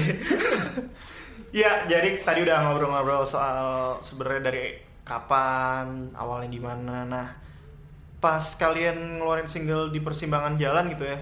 Ya, 1.55 1.87
jadi 1.87 2.19
tadi 2.19 2.43
udah 2.43 2.67
ngobrol-ngobrol 2.67 3.23
soal 3.23 3.95
sebenarnya 4.03 4.51
dari 4.51 4.75
kapan, 5.07 6.11
awalnya 6.11 6.51
gimana. 6.51 7.07
Nah, 7.07 7.27
pas 8.17 8.41
kalian 8.55 9.19
ngeluarin 9.19 9.45
single 9.45 9.89
di 9.89 9.99
persimpangan 9.99 10.55
jalan 10.55 10.89
gitu 10.89 11.05
ya. 11.05 11.17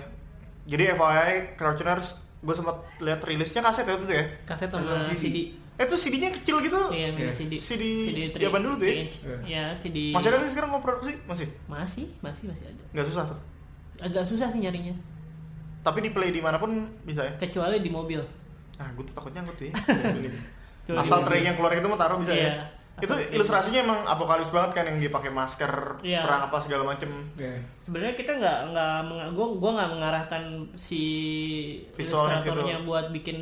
Jadi 0.63 0.95
FYI, 0.95 1.59
Crouchers, 1.59 2.15
gue 2.39 2.55
sempat 2.55 2.79
lihat 3.03 3.19
rilisnya 3.23 3.59
kaset 3.59 3.83
ya 3.83 3.95
itu 3.95 4.05
tuh 4.07 4.15
ya. 4.15 4.25
Kaset 4.47 4.71
sama 4.71 4.79
Album 4.79 5.03
CD. 5.12 5.19
CD. 5.19 5.38
Eh 5.73 5.83
itu 5.89 5.95
CD-nya 5.97 6.29
kecil 6.29 6.62
gitu. 6.62 6.77
Iya, 6.93 7.09
mini 7.12 7.27
Iya. 7.27 7.33
CD. 7.33 7.53
CD 7.59 8.17
zaman 8.38 8.62
dulu 8.62 8.75
tuh 8.77 8.85
ya? 8.85 8.93
three 8.93 9.01
inch. 9.03 9.15
Ya, 9.43 9.63
CD. 9.73 9.97
Masih 10.13 10.27
ada 10.29 10.38
sih 10.45 10.51
sekarang 10.53 10.69
mau 10.69 10.79
produksi? 10.79 11.17
Masih? 11.25 11.50
Masih, 11.65 12.05
masih, 12.21 12.45
masih 12.53 12.65
ada. 12.69 12.83
Nggak 12.93 13.05
susah 13.09 13.23
tuh. 13.25 13.39
Agak 14.00 14.23
susah 14.23 14.47
sih 14.53 14.62
nyarinya. 14.62 14.93
Tapi 15.83 16.00
di 16.00 16.09
play 16.13 16.31
di 16.31 16.39
mana 16.39 16.62
pun 16.62 16.69
bisa 17.03 17.25
ya. 17.25 17.33
Kecuali 17.35 17.81
di 17.81 17.89
mobil. 17.89 18.21
Ah, 18.77 18.88
gue 18.93 19.03
tuh 19.03 19.17
takutnya 19.17 19.41
nyangkut 19.41 19.59
ya. 19.59 19.73
Asal 21.01 21.23
tray 21.23 21.43
yang 21.43 21.55
keluar 21.55 21.73
itu 21.73 21.88
mau 21.88 21.97
taruh 21.97 22.19
bisa 22.19 22.31
Iya, 22.35 22.43
ya. 22.43 22.65
Itu 22.93 23.09
ilustrasinya 23.27 23.79
emang 23.81 24.00
apokalips 24.05 24.50
banget 24.50 24.71
kan 24.73 24.85
yang 24.85 24.97
dia 24.97 25.09
pakai 25.09 25.27
masker 25.27 25.71
Iya. 26.00 26.21
perang 26.23 26.45
apa 26.45 26.57
segala 26.57 26.85
macem. 26.85 27.09
Oke. 27.33 27.50
Sebenarnya 27.81 28.13
kita 28.13 28.31
nggak 28.33 28.59
nggak 28.69 28.93
gua 29.33 29.47
gua 29.57 29.71
nggak 29.75 29.91
mengarahkan 29.91 30.43
si 30.73 31.01
Visualnya 31.91 32.39
ilustratornya 32.39 32.77
gitu. 32.77 32.85
buat 32.85 33.05
bikin 33.09 33.38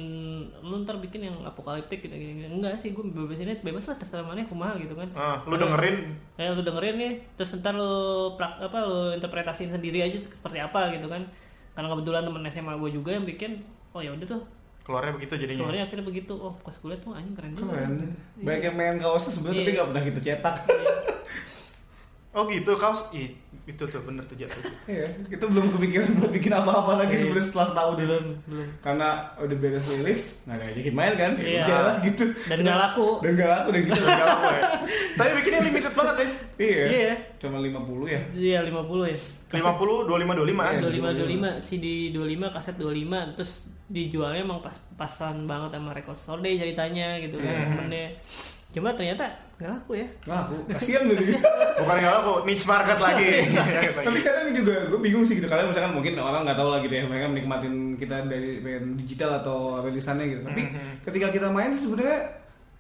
lu 0.62 0.76
ntar 0.82 0.98
bikin 0.98 1.22
yang 1.24 1.38
apokaliptik 1.42 2.00
gitu 2.00 2.12
gini, 2.12 2.48
enggak 2.48 2.74
sih 2.76 2.90
gue 2.90 3.04
bebas 3.04 3.38
ini 3.38 3.60
bebas 3.60 3.86
lah 3.86 3.96
terserah 3.96 4.24
mana 4.24 4.42
kumaha 4.42 4.78
gitu 4.78 4.94
kan 4.94 5.10
Ah, 5.12 5.38
lu 5.44 5.54
dengerin 5.54 6.16
ya 6.36 6.52
lu 6.52 6.62
dengerin 6.62 6.96
nih 6.96 7.12
terus 7.36 7.54
ntar 7.56 7.74
lu 7.74 7.92
prak, 8.34 8.58
apa 8.62 8.78
lu 8.80 9.12
interpretasiin 9.12 9.70
sendiri 9.70 10.02
aja 10.02 10.18
seperti 10.18 10.58
apa 10.58 10.90
gitu 10.92 11.06
kan 11.06 11.22
karena 11.72 11.88
kebetulan 11.90 12.24
temen 12.24 12.44
SMA 12.48 12.74
gue 12.78 12.92
juga 12.92 13.10
yang 13.12 13.26
bikin 13.26 13.62
oh 13.92 14.00
ya 14.00 14.12
udah 14.12 14.28
tuh 14.28 14.42
keluarnya 14.82 15.14
begitu 15.14 15.34
jadinya. 15.36 15.62
keluarnya 15.62 15.84
akhirnya 15.86 16.06
begitu 16.06 16.34
oh 16.34 16.54
pas 16.58 16.74
kuliah 16.74 16.98
tuh 16.98 17.12
anjing 17.12 17.34
keren 17.34 17.54
juga 17.54 17.72
Keren. 17.72 17.92
Banyak 18.38 18.62
yang 18.64 18.76
main 18.76 18.96
kaosnya 18.98 19.32
sebenarnya 19.32 19.58
tapi 19.58 19.64
Iya. 19.64 19.76
nggak 19.76 19.88
pernah 19.88 20.04
kita 20.04 20.20
cetak. 20.22 20.56
Oh 22.32 22.48
gitu, 22.48 22.80
kaos 22.80 23.12
Ih, 23.12 23.36
itu 23.66 23.84
tuh 23.84 24.00
bener 24.02 24.24
tuh 24.24 24.40
jatuh. 24.40 24.64
Iya, 24.88 25.04
kita 25.28 25.52
belum 25.52 25.68
kepikiran 25.70 26.16
buat 26.16 26.32
bikin 26.32 26.48
apa-apa 26.50 26.96
lagi 26.98 27.12
Iya. 27.12 27.22
sebenarnya 27.22 27.44
setelah 27.46 27.68
setahun 27.68 27.94
dulu. 27.94 28.08
belum 28.08 28.26
belum 28.48 28.68
Karena 28.80 29.08
udah 29.36 29.58
beres 29.60 29.86
rilis, 29.92 30.22
nggak 30.42 30.56
ada 30.56 30.66
ajakin 30.66 30.96
main 30.96 31.14
kan? 31.14 31.32
Ya 31.36 31.44
Iya. 31.44 31.64
udah 31.68 31.80
lah 31.84 31.96
gitu. 32.02 32.24
dan 32.48 32.58
nggak 32.58 32.78
laku 32.80 33.08
Dan 33.20 33.32
nggak 33.36 33.50
laku 33.52 33.68
dan 33.70 33.82
gitu. 33.84 34.00
Gak 34.02 34.28
apa 34.32 34.48
ya. 34.50 34.62
Tapi 35.12 35.30
bikinnya 35.36 35.60
limited 35.62 35.92
banget 35.94 36.16
ya. 36.16 36.28
Iya. 36.58 36.84
Iya. 36.88 37.14
Cuma 37.38 37.58
50 37.60 38.06
ya. 38.08 38.22
iya 38.34 38.58
50 38.64 39.04
ya 39.06 39.18
50, 39.52 40.08
25, 40.08 40.32
25 40.32 40.64
kan? 40.64 40.72
Iya. 40.72 40.82
25 40.88 41.12
25 41.20 41.60
CD 41.60 41.86
25 42.16 42.56
kaset 42.56 42.76
25 42.80 43.36
terus 43.36 43.52
dijualnya 43.92 44.42
emang 44.42 44.60
pas 44.60 44.74
pasan 44.96 45.44
banget 45.44 45.70
sama 45.74 45.92
record 45.92 46.16
store 46.16 46.40
deh 46.40 46.56
ceritanya 46.56 47.20
gitu 47.20 47.36
kan 47.36 47.52
Iya. 47.52 47.64
temennya 47.70 48.06
cuma 48.72 48.90
ternyata 48.92 49.28
nggak 49.60 49.68
laku 49.70 49.92
ya 49.94 50.08
Nggak 50.24 50.38
laku. 50.38 50.56
Kasian 50.72 51.02
loh 51.06 51.16
dia. 51.22 51.38
Bukan 51.78 51.96
gak 51.98 52.14
laku, 52.16 52.34
niche 52.44 52.66
market 52.66 52.98
lagi. 52.98 53.28
Tapi 54.00 54.20
kadang 54.22 54.48
juga 54.52 54.76
gue 54.88 55.00
bingung 55.00 55.22
sih 55.22 55.36
gitu 55.36 55.46
kalian 55.46 55.70
misalkan 55.70 55.92
mungkin 55.92 56.14
orang 56.16 56.42
nggak 56.44 56.56
tahu 56.56 56.70
lagi 56.72 56.88
deh 56.88 57.04
mereka 57.04 57.26
menikmatin 57.28 57.76
kita 57.94 58.26
dari 58.26 58.64
digital 58.98 59.38
atau 59.38 59.58
rilisannya 59.82 60.26
gitu. 60.30 60.42
Tapi 60.44 60.62
ketika 61.04 61.28
kita 61.30 61.48
main 61.48 61.76
sebenarnya 61.76 62.20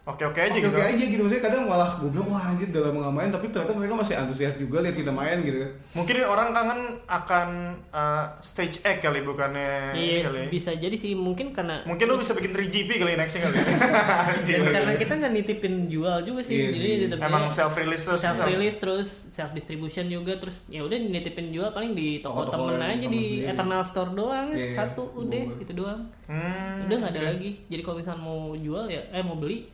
Oke-oke 0.03 0.33
aja 0.35 0.49
oke 0.51 0.59
gitu. 0.59 0.67
oke 0.67 0.81
aja 0.83 1.03
gitu 1.03 1.21
maksudnya 1.21 1.45
kadang 1.45 1.63
malah 1.63 1.93
gue 1.93 2.09
bilang 2.09 2.25
wah 2.27 2.41
anjir 2.43 2.67
udah 2.67 2.81
lama 2.83 2.97
nggak 2.99 3.15
main 3.15 3.29
tapi 3.29 3.45
ternyata 3.47 3.69
mereka 3.71 3.93
masih 3.95 4.15
antusias 4.15 4.57
juga 4.57 4.81
lihat 4.81 4.95
kita 4.95 5.11
main 5.11 5.37
gitu. 5.39 5.61
Mungkin 5.93 6.15
orang 6.23 6.49
kangen 6.51 6.79
akan 7.05 7.47
uh, 7.87 8.25
stage 8.41 8.81
act 8.81 8.99
kali 8.99 9.21
bukannya 9.21 9.93
ini 9.93 10.19
kali. 10.19 10.39
iya 10.39 10.49
bisa 10.49 10.73
jadi 10.73 10.95
sih 10.95 11.13
mungkin 11.13 11.51
karena 11.51 11.85
Mungkin 11.85 12.01
lu 12.03 12.17
bisa 12.17 12.33
bikin 12.33 12.49
3GP 12.49 12.89
kali 12.97 13.13
nextnya 13.13 13.41
kali. 13.43 13.57
dan 14.47 14.59
karena 14.67 14.91
kita 14.95 15.13
nggak 15.15 15.33
nitipin 15.33 15.85
jual 15.85 16.17
juga 16.21 16.41
sih 16.41 16.55
Iya 16.55 16.67
jadi 16.71 16.87
sih. 17.07 17.21
Emang 17.21 17.43
self 17.47 17.73
release 17.75 18.01
terus. 18.03 18.19
self 18.19 18.41
release 18.43 18.77
terus 18.77 19.07
self 19.29 19.51
distribution 19.51 20.05
juga 20.07 20.33
terus 20.35 20.65
ya 20.67 20.81
udah 20.81 20.97
nitipin 20.97 21.49
jual 21.49 21.69
paling 21.69 21.93
di 21.93 22.19
toko 22.19 22.41
Toko-toko 22.41 22.73
temen 22.73 22.81
yang 22.81 22.89
aja 22.89 22.97
temen 22.99 23.11
di 23.11 23.23
sendiri. 23.37 23.51
Eternal 23.53 23.81
Store 23.85 24.11
doang 24.11 24.47
Iya, 24.49 24.57
iya. 24.57 24.75
satu 24.75 25.03
udah 25.15 25.43
Boleh. 25.45 25.61
itu 25.61 25.73
doang 25.75 26.01
Hmm. 26.25 26.87
udah 26.87 26.95
nggak 26.97 27.11
ada 27.11 27.23
lagi 27.27 27.51
jadi 27.67 27.81
kalau 27.81 27.99
misalnya 27.99 28.17
mau 28.19 28.39
jual 28.55 28.87
ya 28.87 29.03
eh 29.05 29.19
mau 29.19 29.35
beli 29.35 29.67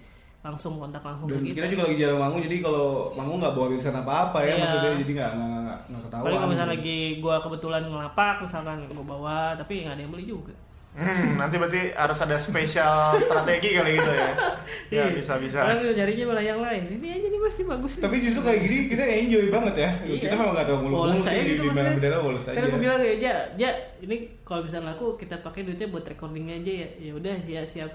langsung 0.48 0.74
kontak 0.76 1.02
langsung 1.02 1.28
Dan 1.28 1.42
kita 1.42 1.56
kita 1.58 1.68
juga 1.70 1.84
lagi 1.84 1.98
jalan 1.98 2.18
manggung 2.18 2.42
jadi 2.42 2.58
kalau 2.60 2.88
manggung 3.14 3.38
nggak 3.38 3.54
bawa 3.54 3.66
rilisan 3.68 3.96
apa-apa 3.96 4.38
ya 4.40 4.48
Iya. 4.48 4.56
maksudnya 4.58 4.92
jadi 4.98 5.12
nggak 5.14 5.32
nggak 5.36 6.02
ketahuan. 6.02 6.24
paling 6.24 6.38
kalau 6.38 6.50
misalnya 6.50 6.72
gitu. 6.72 6.82
lagi 6.82 6.98
gua 7.20 7.36
kebetulan 7.40 7.82
ngelapak 7.84 8.36
misalkan 8.42 8.78
gua 8.90 9.06
bawa 9.06 9.38
tapi 9.54 9.74
nggak 9.82 9.94
ada 9.94 10.02
yang 10.02 10.12
beli 10.12 10.26
juga 10.26 10.56
Hmm, 10.98 11.38
nanti 11.38 11.62
berarti 11.62 11.94
harus 11.94 12.18
ada 12.18 12.42
spesial 12.42 12.90
strategi 13.22 13.78
kali 13.78 13.94
gitu 13.94 14.10
ya. 14.10 14.30
Ya 14.98 15.14
bisa 15.14 15.38
bisa. 15.38 15.62
Orang 15.62 15.94
nyarinya 15.94 16.26
malah 16.26 16.42
yang 16.42 16.58
lain 16.58 16.90
ini 16.90 17.14
aja 17.14 17.28
nih 17.28 17.38
masih 17.38 17.70
bagus 17.70 17.92
nih. 17.94 18.02
Tapi 18.02 18.16
justru 18.18 18.42
kayak 18.42 18.60
gini 18.66 18.78
kita 18.90 19.04
enjoy 19.06 19.46
banget 19.48 19.76
ya. 19.78 19.90
Iya. 20.02 20.18
Kita 20.18 20.34
memang 20.34 20.58
nggak 20.58 20.66
tahu 20.66 20.78
mulu-mulu 20.80 21.14
Bolos 21.14 21.22
sih 21.22 21.38
gitu 21.46 21.62
di 21.62 21.70
mana 21.70 21.70
maksudnya. 21.70 21.94
bendera 21.94 22.18
bolos 22.18 22.42
aja. 22.42 22.56
Karena 22.58 22.68
gue 22.68 22.82
bilang 22.82 23.00
ya, 23.00 23.14
ja, 23.14 23.34
ja, 23.54 23.70
ini 24.02 24.16
kalau 24.42 24.62
misalnya 24.66 24.90
laku 24.90 25.06
kita 25.14 25.36
pakai 25.38 25.62
duitnya 25.62 25.88
buat 25.88 26.02
recordingnya 26.02 26.56
aja 26.58 26.74
ya. 26.74 26.90
Ya 26.98 27.12
udah 27.14 27.38
ya 27.46 27.62
siap. 27.62 27.92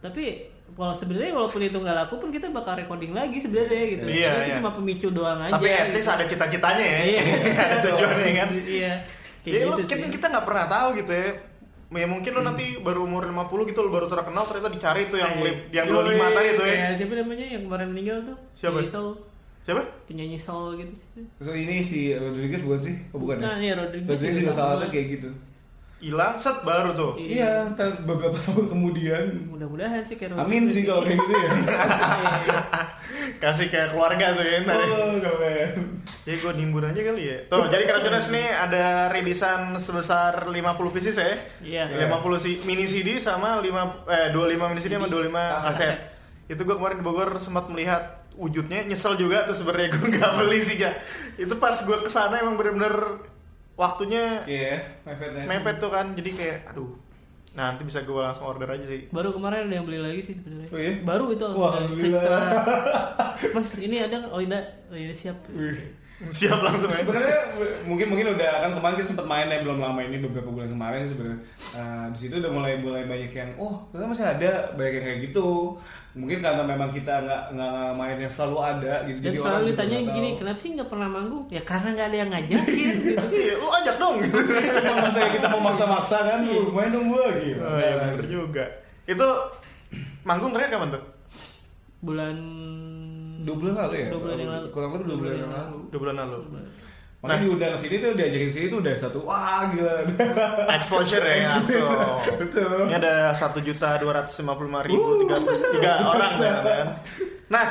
Tapi 0.00 0.24
kalau 0.68 0.94
sebenarnya 0.94 1.32
walaupun 1.32 1.60
itu 1.60 1.74
nggak 1.74 1.96
laku 1.96 2.14
pun 2.16 2.28
kita 2.28 2.46
bakal 2.48 2.74
recording 2.74 3.10
lagi 3.10 3.38
sebenarnya 3.38 3.82
gitu. 3.88 4.04
Iya, 4.04 4.30
Itu 4.30 4.42
iya. 4.44 4.56
cuma 4.60 4.70
pemicu 4.70 5.08
doang 5.08 5.40
aja. 5.40 5.52
Tapi 5.54 5.68
at 5.68 5.88
least 5.90 6.04
gitu. 6.04 6.14
ada 6.14 6.24
cita-citanya 6.24 6.84
ya. 6.84 7.00
Iya. 7.02 7.20
ada 7.66 7.76
tujuannya 7.82 8.32
kan. 8.34 8.48
Iya. 8.54 8.92
Kayak 9.38 9.54
Ya 9.54 9.64
lu 9.64 9.70
gitu 9.70 9.82
kita 9.86 10.04
sih. 10.04 10.12
kita 10.12 10.26
nggak 10.28 10.44
pernah 10.44 10.64
tahu 10.66 10.88
gitu 10.96 11.12
ya. 11.12 11.28
Ya 11.88 12.04
mungkin 12.04 12.30
lu 12.30 12.42
nanti 12.42 12.66
baru 12.78 13.00
umur 13.02 13.24
50 13.24 13.70
gitu 13.72 13.78
lu 13.80 13.88
baru 13.88 14.06
terkenal 14.06 14.44
ternyata 14.44 14.68
dicari 14.68 15.08
tuh 15.08 15.16
yang 15.16 15.32
Kayak- 15.40 15.46
lip 15.48 15.58
yang 15.72 15.86
Yoi, 15.88 16.20
25 16.20 16.36
tadi 16.36 16.48
tuh 16.52 16.66
ya. 16.68 16.74
kayak 16.76 16.96
Siapa 17.00 17.14
namanya 17.16 17.46
yang 17.48 17.62
kemarin 17.64 17.88
meninggal 17.88 18.18
tuh? 18.28 18.36
Siapa? 18.52 18.76
Penyanyi 18.76 18.92
soul. 18.92 19.08
Siapa? 19.64 19.82
Penyanyi 20.04 20.38
soul 20.38 20.66
gitu 20.76 20.92
sih. 20.94 21.06
Terus 21.40 21.54
ini 21.56 21.74
si 21.80 22.00
Rodriguez 22.12 22.60
bukan 22.60 22.80
sih? 22.82 22.94
Oh, 23.10 23.18
bukan. 23.18 23.36
Ya? 23.40 23.52
ya 23.56 23.74
Rodriguez. 23.74 24.08
Rodriguez 24.08 24.36
juga 24.38 24.52
salah 24.52 24.74
satu 24.78 24.92
kayak 24.92 25.06
gitu. 25.16 25.28
Hilang 25.98 26.38
set 26.38 26.62
baru 26.62 26.94
tuh. 26.94 27.12
Iya, 27.18 27.74
ntar 27.74 28.06
beberapa 28.06 28.38
tahun 28.38 28.70
kemudian. 28.70 29.50
Mudah-mudahan 29.50 30.06
sih 30.06 30.14
kayak 30.14 30.38
Amin 30.38 30.70
sih 30.70 30.86
kalau 30.86 31.02
kayak 31.02 31.18
gitu 31.18 31.34
ya. 31.34 31.50
Kasih 33.42 33.66
kayak 33.66 33.90
keluarga 33.90 34.30
tuh 34.34 34.46
ya 34.46 34.56
ntar 34.62 34.78
ya. 34.78 34.88
Oh, 34.94 35.18
keren. 35.18 35.70
Ya 36.22 36.34
gue 36.38 36.52
nimbun 36.54 36.86
aja 36.86 37.00
kali 37.02 37.22
ya. 37.26 37.36
Tuh, 37.50 37.66
jadi 37.66 37.82
Keracunas 37.90 38.30
nih 38.30 38.46
ada 38.46 38.84
rilisan 39.10 39.74
sebesar 39.78 40.46
50 40.46 40.94
pieces 40.94 41.18
ya. 41.18 41.34
Iya. 41.90 42.06
50 42.06 42.38
si 42.38 42.62
mini 42.62 42.86
CD 42.86 43.18
sama 43.18 43.58
5 43.58 43.66
eh 44.06 44.30
25 44.30 44.70
mini 44.70 44.80
CD 44.80 44.94
sama 45.02 45.10
25 45.10 45.34
Ah, 45.34 45.62
kaset. 45.66 45.98
Itu 46.46 46.62
gue 46.62 46.76
kemarin 46.78 47.02
di 47.02 47.04
Bogor 47.04 47.42
sempat 47.42 47.66
melihat 47.68 48.22
wujudnya 48.38 48.86
nyesel 48.86 49.18
juga 49.18 49.50
tuh 49.50 49.58
sebenarnya 49.58 49.98
gue 49.98 50.08
nggak 50.14 50.32
beli 50.38 50.60
sih 50.62 50.78
ya. 50.78 50.94
Itu 51.34 51.58
pas 51.58 51.74
gue 51.82 51.98
ke 52.00 52.10
sana 52.10 52.38
emang 52.38 52.54
bener-bener 52.54 53.18
waktunya 53.78 54.42
Iya, 54.42 54.82
mepet 55.06 55.30
ya. 55.32 55.44
mepet 55.46 55.76
tuh 55.78 55.88
kan. 55.88 56.06
Jadi 56.12 56.30
kayak 56.34 56.58
aduh. 56.68 56.90
Nah, 57.54 57.72
nanti 57.72 57.82
bisa 57.82 58.02
gue 58.02 58.14
langsung 58.14 58.46
order 58.46 58.68
aja 58.68 58.84
sih. 58.84 59.08
Baru 59.08 59.30
kemarin 59.30 59.66
ada 59.66 59.74
yang 59.74 59.86
beli 59.86 59.98
lagi 59.98 60.20
sih 60.20 60.34
sebenarnya. 60.34 60.68
Oh 60.68 60.78
iya? 60.78 60.92
Baru 61.00 61.24
itu 61.30 61.46
Wah, 61.48 61.78
setelah 61.90 62.42
Mas 63.54 63.70
ini 63.78 63.96
ada? 63.98 64.18
Oh 64.28 64.38
iya, 64.38 64.58
oh 64.86 64.94
iya 64.94 65.10
siap. 65.10 65.38
Siap 66.18 66.58
langsung 66.58 66.90
aja. 66.90 67.02
Sebenarnya 67.02 67.38
mungkin 67.86 68.06
mungkin 68.10 68.26
udah 68.34 68.50
kan 68.58 68.70
kemarin 68.74 68.94
kita 68.98 69.08
sempat 69.10 69.26
main 69.26 69.46
ya 69.46 69.62
belum 69.62 69.78
lama 69.78 70.00
ini 70.02 70.18
beberapa 70.18 70.50
bulan 70.50 70.66
kemarin 70.68 71.06
sih 71.06 71.14
sebenarnya 71.14 71.40
Eh, 71.78 72.06
di 72.10 72.18
situ 72.18 72.34
udah 72.38 72.50
mulai 72.50 72.72
mulai 72.78 73.06
banyak 73.06 73.30
yang 73.30 73.50
oh 73.54 73.86
ternyata 73.90 74.10
masih 74.10 74.26
ada 74.26 74.50
banyak 74.74 74.92
yang 74.98 75.04
kayak 75.06 75.20
gitu 75.30 75.48
mungkin 76.10 76.38
karena 76.38 76.62
memang 76.62 76.88
kita 76.88 77.14
nggak 77.20 77.42
nggak 77.52 77.70
main 77.94 78.18
yang 78.18 78.32
selalu 78.32 78.58
ada 78.60 78.94
gitu 79.04 79.18
Dan 79.18 79.30
orang 79.30 79.42
selalu 79.44 79.66
ditanya 79.68 79.98
gini, 80.08 80.28
tahu. 80.28 80.38
kenapa 80.38 80.58
sih 80.58 80.70
nggak 80.74 80.88
pernah 80.88 81.08
manggung? 81.08 81.44
Ya 81.48 81.62
karena 81.62 81.88
nggak 81.90 82.06
ada 82.06 82.16
yang 82.16 82.30
ngajakin 82.30 82.66
gitu. 83.06 83.24
Iya, 83.28 83.54
lu 83.54 83.68
ajak 83.70 83.96
dong. 83.96 84.16
Kita 84.78 84.92
masa 84.94 85.20
kita 85.28 85.46
mau 85.48 85.60
maksa-maksa 85.62 86.16
kan 86.20 86.38
lu 86.42 86.70
main 86.70 86.88
dong 86.88 87.06
gua 87.06 87.26
gitu 87.34 87.60
Oh 87.60 87.76
iya 87.76 87.94
bener 87.96 88.24
juga. 88.24 88.64
Itu 89.04 89.26
manggung 90.22 90.50
terakhir 90.50 90.74
kapan 90.74 90.90
tuh? 90.90 91.02
Bulan 91.98 92.36
dua 93.38 93.54
bulan 93.54 93.74
lalu 93.76 93.94
ya 93.96 94.08
Dua 94.10 94.20
bulan 94.20 94.36
yang 94.36 94.50
lalu. 94.50 94.66
kurang 94.70 94.90
lebih 94.92 95.06
dua 95.06 95.18
bulan 95.18 95.34
yang 95.36 95.52
lalu 95.52 95.76
Dua 95.88 96.00
bulan 96.00 96.16
lalu. 96.16 96.38
Makanya 97.18 97.50
diundang 97.50 97.74
ke 97.74 97.78
sini 97.82 97.94
tuh 97.98 98.10
diajakin 98.14 98.50
sini 98.54 98.66
tuh 98.70 98.78
udah 98.78 98.94
satu 98.94 99.18
wah 99.26 99.66
gila 99.74 100.06
Exposure 100.70 101.26
ya 101.26 101.58
langsung. 101.58 101.90
betul 102.38 102.86
Ini 102.86 102.94
ada 102.94 103.34
satu 103.34 103.58
juta 103.58 103.98
dua 103.98 104.22
ratus 104.22 104.38
lima 104.38 104.54
puluh 104.54 104.70
lima 104.70 104.86
ribu 104.86 105.26
tiga 105.26 105.42
ratus 105.42 105.58
tiga 105.74 105.92
orang 106.14 106.32
ya, 106.38 106.54
kan. 106.62 106.86
Nah, 107.50 107.66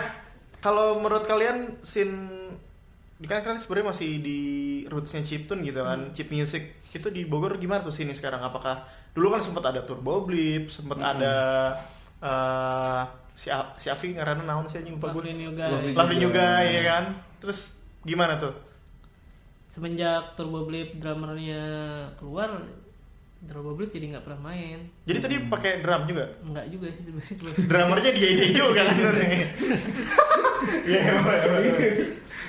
kalau 0.60 1.00
menurut 1.00 1.24
kalian 1.24 1.80
scene 1.80 2.28
kan 3.24 3.40
kalian 3.40 3.58
sebenarnya 3.64 3.88
masih 3.96 4.12
di 4.20 4.40
rootsnya 4.92 5.24
chiptune 5.24 5.64
gitu 5.64 5.80
kan, 5.80 6.12
chip 6.12 6.28
music 6.28 6.84
itu 6.92 7.08
di 7.08 7.24
Bogor 7.24 7.56
gimana 7.56 7.80
tuh 7.80 7.96
sini 7.96 8.12
sekarang? 8.12 8.44
Apakah 8.44 8.84
dulu 9.16 9.32
kan 9.32 9.40
sempat 9.40 9.64
ada 9.72 9.88
Turbo 9.88 10.28
Blip, 10.28 10.68
sempat 10.68 11.00
ada 11.00 11.36
eh, 12.20 13.02
si 13.32 13.48
A- 13.48 13.80
si 13.80 13.88
Afi 13.88 14.12
karena 14.12 14.44
naon 14.44 14.68
sih 14.68 14.84
anjing 14.84 15.00
lupa 15.00 15.16
gue. 15.16 15.24
Lovely 15.24 15.34
New 15.40 15.56
Guy. 15.56 15.72
Lovely 15.96 16.20
ya 16.76 16.82
kan. 16.84 17.04
Terus 17.40 17.80
gimana 18.04 18.36
tuh? 18.36 18.67
Semenjak 19.78 20.34
Turbo 20.34 20.66
Blip 20.66 20.98
drummernya 20.98 21.62
keluar, 22.18 22.66
Turbo 23.40 23.78
Blip 23.78 23.94
jadi 23.94 24.10
nggak 24.10 24.26
pernah 24.26 24.50
main. 24.50 24.90
Jadi 25.06 25.18
tadi 25.22 25.36
pakai 25.46 25.86
drum 25.86 26.02
juga? 26.04 26.26
Enggak 26.42 26.66
juga 26.68 26.88
sih 26.90 27.06
sebenarnya. 27.06 27.62
Drummernya 27.62 28.12
dia 28.12 28.30
dia 28.34 28.48
juga 28.52 28.82
kan. 28.82 28.98
Iya, 30.82 31.00
emang, 31.14 31.26
emang. 31.46 31.64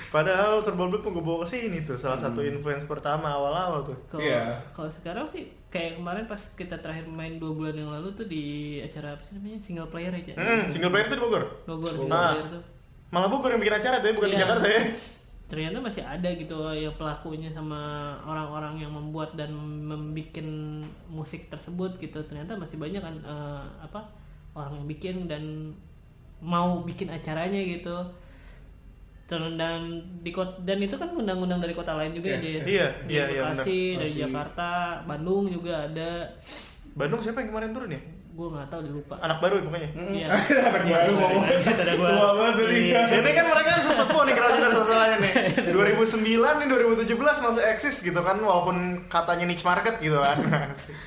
Padahal 0.09 0.65
Turbo 0.65 0.89
Blip 0.89 1.05
gue 1.05 1.21
bawa 1.21 1.45
ke 1.45 1.53
sini 1.53 1.85
tuh 1.85 1.95
salah 1.95 2.17
satu 2.17 2.41
influence 2.41 2.89
pertama 2.89 3.29
awal-awal 3.29 3.85
tuh. 3.85 3.97
Kalau 4.09 4.25
Iya. 4.25 4.65
kalau 4.73 4.89
sekarang 4.89 5.29
sih 5.29 5.53
kayak 5.69 6.01
kemarin 6.01 6.25
pas 6.25 6.41
kita 6.49 6.81
terakhir 6.81 7.05
main 7.05 7.37
dua 7.37 7.53
bulan 7.53 7.77
yang 7.77 7.93
lalu 7.93 8.09
tuh 8.15 8.25
di 8.25 8.45
acara 8.81 9.13
apa 9.13 9.23
sih 9.23 9.37
namanya 9.37 9.61
single 9.61 9.93
player 9.93 10.09
aja. 10.11 10.33
Hmm, 10.33 10.73
single 10.73 10.89
player 10.89 11.05
itu 11.05 11.15
di 11.15 11.21
Bogor. 11.21 11.45
Bogor 11.69 11.93
Oh. 11.93 12.01
single 12.01 12.17
Ah. 12.17 12.33
player 12.33 12.49
tuh. 12.51 12.63
Malah 13.11 13.29
Bogor 13.29 13.53
yang 13.53 13.61
bikin 13.61 13.77
acara 13.77 14.01
tuh 14.01 14.09
ya, 14.09 14.15
bukan 14.17 14.29
di 14.29 14.33
Iya. 14.33 14.43
Jakarta 14.43 14.67
ya. 14.67 14.83
Ternyata 15.49 15.81
masih 15.81 16.05
ada 16.05 16.29
gitu 16.37 16.61
yang 16.77 16.93
pelakunya 17.01 17.49
sama 17.49 18.13
orang-orang 18.29 18.85
yang 18.85 18.93
membuat 18.93 19.33
dan 19.33 19.49
membuat 19.57 20.45
musik 21.09 21.49
tersebut 21.49 21.97
gitu. 21.97 22.21
Ternyata 22.29 22.61
masih 22.61 22.77
banyak 22.77 23.01
kan 23.01 23.17
eh, 23.25 23.65
apa 23.81 24.13
orang 24.53 24.85
yang 24.85 24.87
bikin 24.87 25.17
dan 25.25 25.73
mau 26.45 26.85
bikin 26.85 27.09
acaranya 27.09 27.65
gitu. 27.65 27.97
Terus 29.29 29.57
dan 29.61 30.05
di 30.25 30.33
kot 30.33 30.65
dan 30.65 30.81
itu 30.81 30.97
kan 30.97 31.13
undang-undang 31.13 31.61
dari 31.61 31.77
kota 31.77 31.93
lain 31.93 32.17
juga 32.17 32.33
Iya, 32.33 32.41
ya. 32.41 32.49
Iya, 32.65 32.89
iya, 33.09 33.25
iya, 33.29 33.43
Bekasi, 33.53 33.81
dari. 34.01 34.21
Jakarta, 34.25 35.05
Bandung 35.05 35.53
juga 35.53 35.85
ada. 35.85 36.33
Bandung 36.97 37.21
siapa 37.21 37.45
yang 37.45 37.53
kemarin 37.53 37.73
turun 37.77 37.93
ya? 37.93 38.01
Gue 38.39 38.49
nggak 38.55 38.71
tahu 38.71 38.81
dilupa. 38.87 39.19
Anak 39.19 39.43
baru 39.43 39.59
ya 39.59 39.63
pokoknya. 39.67 39.91
Iya. 40.15 40.27
Anak 40.31 40.85
baru 40.87 41.11
gua. 41.19 42.09
Tua 42.15 42.31
banget 42.39 42.55
dia. 42.63 42.71
Iya. 42.71 43.01
Ini 43.19 43.31
kan 43.35 43.47
mereka 43.51 43.71
sesepuh 43.83 44.23
nih 44.23 44.35
kerajaan 44.39 44.73
sosialnya 44.79 45.17
nih 45.19 45.33
2009 45.75 46.23
nih 46.63 46.67
2017 46.71 47.19
masih 47.19 47.63
eksis 47.75 47.97
gitu 47.99 48.21
kan 48.23 48.39
walaupun 48.39 48.77
katanya 49.11 49.45
niche 49.51 49.67
market 49.67 49.99
gitu 49.99 50.23
kan 50.23 50.39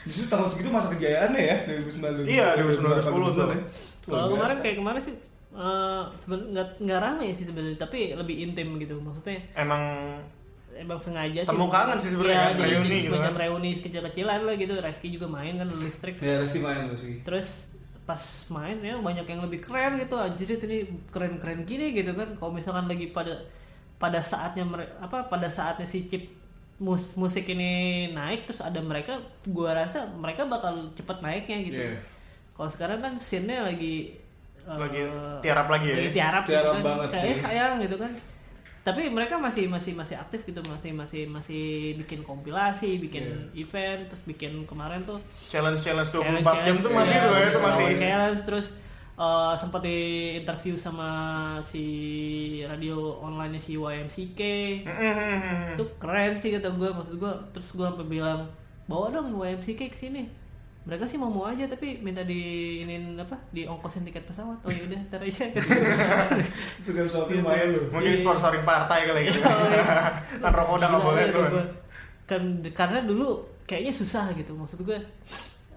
Justru 0.03 0.27
tahun 0.27 0.47
segitu 0.51 0.69
masa 0.75 0.91
kejayaannya 0.91 1.39
ya 1.39 1.55
2009 1.71 2.27
Iya, 2.27 2.47
2009, 2.59 2.99
2010 2.99 3.37
tuh. 3.39 3.47
Kalau 4.11 4.27
kemarin 4.35 4.57
kayak 4.59 4.77
kemarin 4.83 5.01
sih 5.01 5.15
eh 5.51 6.03
sebenarnya 6.23 6.47
nggak 6.55 6.67
nggak 6.79 6.99
rame 7.03 7.27
sih 7.35 7.43
sebenarnya 7.43 7.75
tapi 7.75 8.15
lebih 8.15 8.35
intim 8.39 8.79
gitu 8.79 8.95
maksudnya 9.03 9.43
emang 9.59 9.83
emang 10.73 10.97
sengaja 10.97 11.39
sih 11.39 11.49
Temu 11.49 11.67
kangen 11.67 11.97
sih 11.97 12.09
sebenarnya 12.09 12.39
kan, 12.41 12.53
jadi, 12.53 12.63
reuni 12.71 12.85
jadi 12.85 12.97
gitu 12.97 13.07
semacam 13.09 13.23
kan. 13.27 13.39
reuni 13.39 13.69
kecil-kecilan 13.77 14.39
lah 14.41 14.55
gitu 14.55 14.73
Reski 14.75 15.07
juga 15.09 15.27
main 15.27 15.53
kan 15.53 15.67
listrik 15.75 16.15
Ya, 16.17 16.35
Resti 16.37 16.59
main 16.59 16.87
tuh 16.87 16.97
sih. 16.97 17.15
terus 17.21 17.47
pas 18.01 18.19
main 18.49 18.75
ya 18.77 18.97
banyak 18.97 19.23
yang 19.23 19.41
lebih 19.41 19.59
keren 19.59 19.95
gitu 19.95 20.15
anjir 20.15 20.57
ini 20.57 20.77
keren-keren 21.07 21.63
gini 21.63 21.91
gitu 21.91 22.11
kan 22.11 22.33
kalau 22.35 22.51
misalkan 22.51 22.85
lagi 22.85 23.07
pada 23.07 23.45
pada 23.95 24.19
saatnya 24.19 24.65
apa 24.97 25.23
pada 25.23 25.47
saatnya 25.47 25.85
si 25.85 26.03
chip 26.03 26.25
mus- 26.77 27.13
musik 27.13 27.45
ini 27.45 27.71
naik 28.09 28.43
terus 28.43 28.59
ada 28.59 28.79
mereka 28.79 29.15
gua 29.45 29.77
rasa 29.77 30.09
mereka 30.11 30.43
bakal 30.43 30.89
cepet 30.91 31.17
naiknya 31.19 31.57
gitu 31.61 31.77
Iya. 31.79 31.97
kalau 32.51 32.69
sekarang 32.69 32.99
kan 32.99 33.13
scene-nya 33.15 33.63
lagi 33.63 34.17
Lagi 34.61 35.01
tiarap 35.41 35.65
lagi 35.67 35.87
ya? 35.87 35.95
lagi 35.95 36.11
tiarap, 36.11 36.43
gitu 36.43 36.53
Tiarap 36.53 36.69
kan 36.71 36.81
banget 36.83 37.07
kayaknya 37.11 37.33
sih. 37.33 37.41
sayang 37.43 37.73
gitu 37.79 37.95
kan 37.97 38.11
tapi 38.81 39.07
mereka 39.07 39.37
masih 39.37 39.65
masih 39.65 39.93
masih 39.93 40.15
aktif 40.15 40.41
gitu 40.41 40.57
masih 40.65 40.89
masih 40.91 41.25
masih 41.25 41.63
bikin 41.95 42.21
kompilasi 42.21 42.97
bikin 42.97 43.21
Iya. 43.21 43.61
event 43.61 44.01
terus 44.05 44.23
bikin 44.23 44.65
kemarin 44.65 45.01
tuh 45.01 45.21
challenge 45.45 45.79
challenge 45.79 46.09
24 46.09 46.41
Challenge- 46.41 46.65
jam 46.65 46.75
tuh 46.79 46.91
masih 46.91 47.15
tuh 47.15 47.31
ya 47.31 47.45
itu 47.45 47.59
masih. 47.59 47.85
challenge 47.95 48.41
terus 48.41 48.67
eh, 49.13 49.53
sempat 49.55 49.81
di 49.81 49.97
interview 50.35 50.73
sama 50.75 51.09
si 51.61 51.85
radio 52.63 52.97
online 53.19 53.57
si 53.57 53.75
YMCK 53.75 54.41
itu 55.71 55.83
keren 55.97 56.33
sih 56.35 56.49
kata 56.51 56.69
gue 56.71 56.89
maksud 56.89 57.15
gue 57.15 57.33
terus 57.51 57.69
gue 57.71 57.85
sampai 57.85 58.07
bilang 58.07 58.49
bawa 58.83 59.07
dong 59.11 59.29
YMCK 59.31 59.81
ke 59.87 59.97
sini 59.99 60.25
mereka 60.81 61.05
sih 61.05 61.13
mau 61.13 61.29
mau 61.29 61.45
aja 61.45 61.69
tapi 61.69 62.01
minta 62.01 62.25
diinin 62.25 63.13
apa 63.13 63.37
di 63.53 63.69
ongkosin 63.69 64.01
tiket 64.01 64.25
pesawat. 64.25 64.57
Oh 64.65 64.71
yaudah 64.73 64.97
ntar 65.05 65.21
aja. 65.21 65.45
Itu 66.81 66.89
kan 66.89 67.05
suatu 67.05 67.29
lumayan 67.29 67.77
loh. 67.77 67.85
mungkin 67.93 68.17
sponsoring 68.17 68.65
partai 68.65 69.05
kali 69.05 69.29
gitu 69.29 69.45
kan 70.43 70.51
rokok 70.51 70.81
udah 70.81 70.87
nggak 70.89 71.03
boleh 71.05 71.23
gitu 71.29 71.39
tuh 71.53 71.65
kan 72.25 72.41
karena 72.73 72.99
dulu 73.03 73.45
kayaknya 73.63 73.93
susah 73.93 74.33
gitu. 74.33 74.57
Maksud 74.57 74.81
gue 74.81 74.97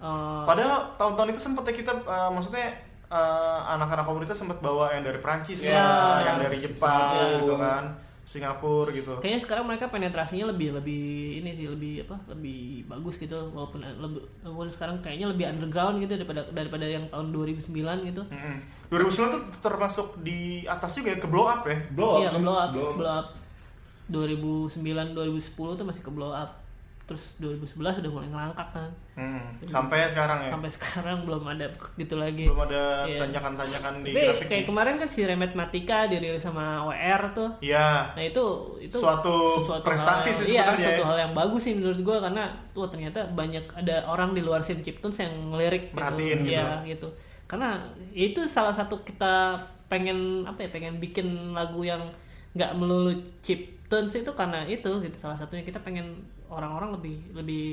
eh, 0.01 0.43
padahal 0.49 0.97
tahun-tahun 0.97 1.29
itu 1.37 1.41
sempet 1.43 1.63
ya 1.69 1.75
kita 1.77 1.93
eh, 2.01 2.31
maksudnya 2.33 2.67
eh, 3.07 3.59
anak-anak 3.77 4.09
komunitas 4.09 4.41
sempat 4.41 4.57
bawa 4.59 4.89
yang 4.97 5.05
dari 5.05 5.21
Prancis 5.21 5.61
Iya. 5.61 5.77
lah, 5.77 6.17
yang 6.25 6.37
dari 6.41 6.59
Jepang 6.59 7.45
gitu 7.45 7.55
kan 7.61 7.85
Singapura 8.25 8.89
gitu 8.91 9.21
Kayaknya 9.21 9.41
sekarang 9.41 9.65
mereka 9.65 9.87
penetrasinya 9.87 10.49
lebih 10.49 10.73
lebih 10.73 11.05
ini 11.39 11.51
sih 11.55 11.69
lebih 11.69 12.03
apa 12.03 12.17
lebih 12.31 12.83
bagus 12.85 13.15
gitu 13.15 13.37
walaupun 13.53 13.79
lebih 13.81 14.25
walaupun 14.41 14.67
sekarang 14.67 14.97
kayaknya 14.99 15.29
lebih 15.29 15.45
underground 15.47 16.01
gitu 16.01 16.17
daripada 16.17 16.43
daripada 16.49 16.85
yang 16.85 17.05
tahun 17.09 17.31
2009 17.31 17.69
gitu. 18.05 18.23
Mm-mm. 18.25 18.57
2009 18.89 19.13
tuh 19.29 19.43
termasuk 19.61 20.07
di 20.19 20.65
atas 20.65 20.95
juga 20.95 21.13
ya 21.13 21.19
ke 21.19 21.29
blow 21.29 21.45
up 21.45 21.63
ya 21.63 21.77
Blow 21.91 22.11
up. 22.11 22.21
iya, 22.21 22.31
blow 22.33 22.55
up, 22.55 22.71
Blow 22.71 22.87
up. 22.87 22.97
blow 22.97 23.13
up. 23.13 23.27
2009 24.09 24.81
2010 25.13 25.79
tuh 25.79 25.85
masih 25.85 26.01
ke 26.01 26.11
blow 26.11 26.33
up. 26.33 26.64
Terus 27.05 27.37
2011 27.37 28.01
udah 28.01 28.11
mulai 28.11 28.29
ngelangkak 28.29 28.69
kan. 28.71 28.91
Hmm, 29.13 29.45
sampai 29.63 30.09
sekarang 30.09 30.41
ya 30.41 30.51
Sampai 30.51 30.71
sekarang 30.73 31.17
belum 31.23 31.45
ada 31.47 31.69
gitu 31.95 32.17
lagi. 32.17 32.49
belum 32.49 32.65
ada 32.65 33.05
Iya. 33.05 33.21
tanjakan-tanjakan 33.21 33.93
di 34.01 34.11
Tapi 34.11 34.23
grafik 34.25 34.47
kayak 34.49 34.65
kemarin 34.65 34.95
kan 34.97 35.07
si 35.07 35.21
Remet 35.21 35.53
Matika 35.53 35.99
dirilis 36.07 36.41
sama 36.41 36.81
WR 36.83 37.23
tuh. 37.31 37.51
Iya 37.61 38.09
Nah 38.11 38.25
itu 38.25 38.45
itu 38.81 38.97
Suatu 38.97 39.61
prestasi 39.81 40.29
hal, 40.29 40.37
sih 40.39 40.45
iya, 40.51 40.65
suatu 40.67 41.03
ya. 41.03 41.07
hal 41.07 41.19
yang 41.21 41.33
bagus 41.33 41.61
sih 41.63 41.77
menurut 41.77 42.01
gua 42.01 42.19
karena 42.21 42.45
tuh 42.73 42.89
ternyata 42.89 43.21
banyak 43.29 43.65
ada 43.75 44.05
orang 44.05 44.33
di 44.33 44.41
luar 44.41 44.61
scene 44.61 44.81
chiptunes 44.81 45.17
yang 45.17 45.33
ngelirik 45.51 45.93
Merhatiin 45.93 46.41
gitu. 46.41 46.57
Iya, 46.57 46.81
gitu. 46.87 47.09
Karena 47.45 47.85
itu 48.11 48.41
salah 48.47 48.73
satu 48.73 49.05
kita 49.05 49.61
pengen 49.85 50.43
apa 50.43 50.65
ya 50.65 50.73
pengen 50.73 50.97
bikin 50.97 51.27
lagu 51.53 51.85
yang 51.85 52.01
nggak 52.51 52.73
melulu 52.73 53.13
chiptunes 53.39 54.11
itu 54.11 54.33
karena 54.33 54.65
itu 54.65 54.89
gitu 54.99 55.17
salah 55.21 55.37
satunya 55.37 55.61
kita 55.61 55.77
pengen 55.79 56.25
orang-orang 56.55 56.91
lebih 56.93 57.17
lebih 57.33 57.67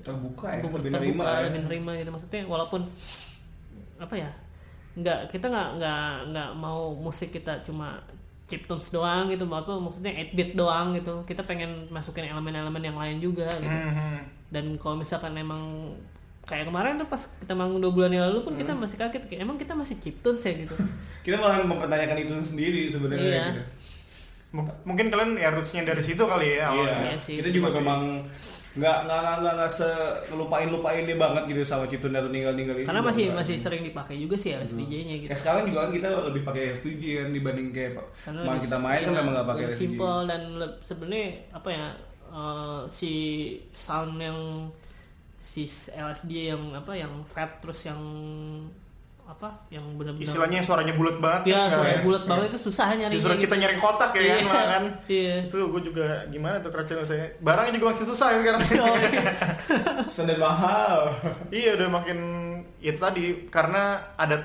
Terbuka 0.00 0.46
ya, 0.48 0.58
terbuka, 0.58 0.76
lebih 0.78 0.90
nerima 0.92 1.24
ya. 1.24 1.40
lebih 1.44 1.60
nerima 1.64 1.90
gitu 1.94 2.10
maksudnya 2.10 2.42
walaupun 2.44 2.80
apa 3.98 4.14
ya 4.14 4.30
nggak 4.94 5.20
kita 5.28 5.46
nggak 5.46 5.68
nggak 5.76 6.02
nggak 6.28 6.50
mau 6.54 6.90
musik 6.92 7.30
kita 7.30 7.60
cuma 7.60 7.98
chiptunes 8.44 8.88
doang 8.88 9.28
gitu 9.28 9.44
apa 9.44 9.76
maksudnya 9.76 10.10
8 10.10 10.32
bit 10.32 10.50
doang 10.54 10.90
gitu 10.92 11.22
kita 11.22 11.42
pengen 11.42 11.86
masukin 11.88 12.24
elemen-elemen 12.24 12.80
yang 12.80 12.96
lain 12.96 13.18
juga 13.18 13.46
gitu 13.54 13.68
Mhm. 13.68 14.18
dan 14.48 14.64
kalau 14.76 14.96
misalkan 14.96 15.36
emang 15.36 15.92
kayak 16.42 16.64
kemarin 16.64 16.96
tuh 16.96 17.04
pas 17.04 17.20
kita 17.20 17.52
manggung 17.52 17.76
dua 17.78 17.92
bulan 17.92 18.08
yang 18.08 18.24
lalu 18.24 18.40
pun 18.40 18.56
kita 18.56 18.72
Hmm. 18.72 18.80
masih 18.80 18.96
kaget 18.96 19.22
kayak 19.22 19.44
emang 19.44 19.54
kita 19.54 19.76
masih 19.76 20.00
chiptunes 20.00 20.40
ya 20.40 20.56
gitu 20.56 20.72
Kita 21.20 21.36
malah 21.36 21.60
mempertanyakan 21.60 22.18
itu 22.18 22.32
sendiri 22.46 22.88
sebenarnya 22.88 23.20
Iya. 23.22 23.44
gitu. 23.52 23.62
M- 24.48 24.72
mungkin 24.82 25.06
kalian 25.08 25.36
ya 25.36 25.52
rootsnya 25.52 25.84
dari 25.84 26.00
situ 26.00 26.24
kali 26.24 26.56
ya 26.56 26.72
awalnya. 26.72 27.12
Iya 27.12 27.20
sih. 27.20 27.36
Kita 27.36 27.52
juga 27.52 27.68
Masih- 27.68 27.80
memang 27.82 28.02
nggak 28.78 28.98
nggak 29.04 29.18
nggak 29.18 29.36
nggak 29.42 29.54
nggak 29.58 29.70
se 29.74 29.88
lupain 30.30 30.68
lupain 30.70 31.02
dia 31.02 31.18
banget 31.18 31.42
gitu 31.50 31.66
sama 31.66 31.84
Ciptun 31.90 32.14
atau 32.14 32.30
tinggal 32.30 32.54
tinggal 32.54 32.78
karena 32.78 33.02
masih 33.02 33.34
masih 33.34 33.58
sering 33.58 33.82
dipakai 33.82 34.14
juga 34.14 34.38
sih 34.38 34.54
LSDJ-nya 34.54 35.14
gitu 35.18 35.28
Kayak 35.28 35.40
sekarang 35.40 35.62
juga 35.66 35.78
kan 35.82 35.90
kita 35.90 36.08
lebih 36.30 36.42
pakai 36.46 36.62
FPG 36.78 37.02
kan 37.18 37.28
dibanding 37.34 37.68
kayak 37.74 37.92
karena 38.22 38.54
kita 38.54 38.78
main 38.78 39.00
kan 39.02 39.10
iya, 39.10 39.18
memang 39.18 39.32
nggak 39.34 39.48
pakai 39.50 39.64
FPG. 39.66 39.80
simple 39.82 40.18
dan 40.30 40.40
sebenarnya 40.86 41.28
apa 41.50 41.68
ya 41.74 41.86
eh, 42.30 42.80
si 42.86 43.12
sound 43.74 44.14
yang 44.16 44.38
si 45.34 45.66
LSD 45.90 46.30
yang 46.54 46.62
apa 46.70 46.92
yang 46.94 47.12
fat 47.26 47.58
terus 47.58 47.82
yang 47.82 47.98
apa 49.28 49.68
yang 49.68 49.84
benar-benar 49.92 50.24
Istilahnya 50.24 50.64
suaranya 50.64 50.96
bulat 50.96 51.20
banget. 51.20 51.52
ya 51.52 51.68
kan, 51.68 51.76
suara 51.76 51.90
ya. 51.90 52.00
bulat 52.00 52.24
banget 52.24 52.44
itu 52.48 52.58
susah 52.64 52.86
nyari 52.90 53.12
Justru 53.12 53.34
kita 53.36 53.54
nyari 53.54 53.76
kotak 53.76 54.10
ya 54.10 54.20
kan, 54.20 54.24
Iya, 54.24 54.36
malah 54.42 54.66
kan. 54.66 54.84
iya. 55.20 55.34
Itu 55.44 55.58
gue 55.68 55.82
juga 55.84 56.04
gimana 56.26 56.56
tuh 56.58 56.72
kerjaan 56.72 57.04
saya. 57.04 57.28
Barangnya 57.38 57.76
juga 57.76 57.92
makin 57.92 58.06
susah 58.08 58.28
ya 58.32 58.38
sekarang. 58.40 58.60
Oh, 58.64 58.96
iya. 58.96 59.24
Sedang 60.16 60.40
mahal. 60.40 61.12
iya 61.52 61.76
udah 61.76 61.88
makin 61.92 62.18
itu 62.78 62.96
tadi 62.96 63.24
karena 63.48 63.82
ada 64.14 64.40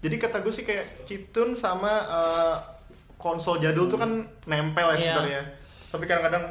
jadi 0.00 0.16
kata 0.18 0.40
gue 0.40 0.50
sih 0.50 0.64
kayak 0.64 1.04
chiptune 1.04 1.52
sama 1.52 1.92
eh, 2.02 2.54
konsol 3.14 3.60
jadul 3.60 3.86
tuh 3.86 4.00
kan 4.00 4.10
nempel 4.44 4.86
ya 4.88 4.96
Iya. 4.96 5.00
sebenarnya. 5.12 5.42
Tapi 5.92 6.04
kadang-kadang 6.08 6.44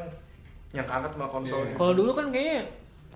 yang 0.71 0.85
angkat 0.85 1.11
malah 1.15 1.33
konsol. 1.33 1.65
Iya. 1.65 1.73
kalau 1.73 1.93
dulu 1.93 2.13
kan 2.13 2.29
kayaknya 2.29 2.61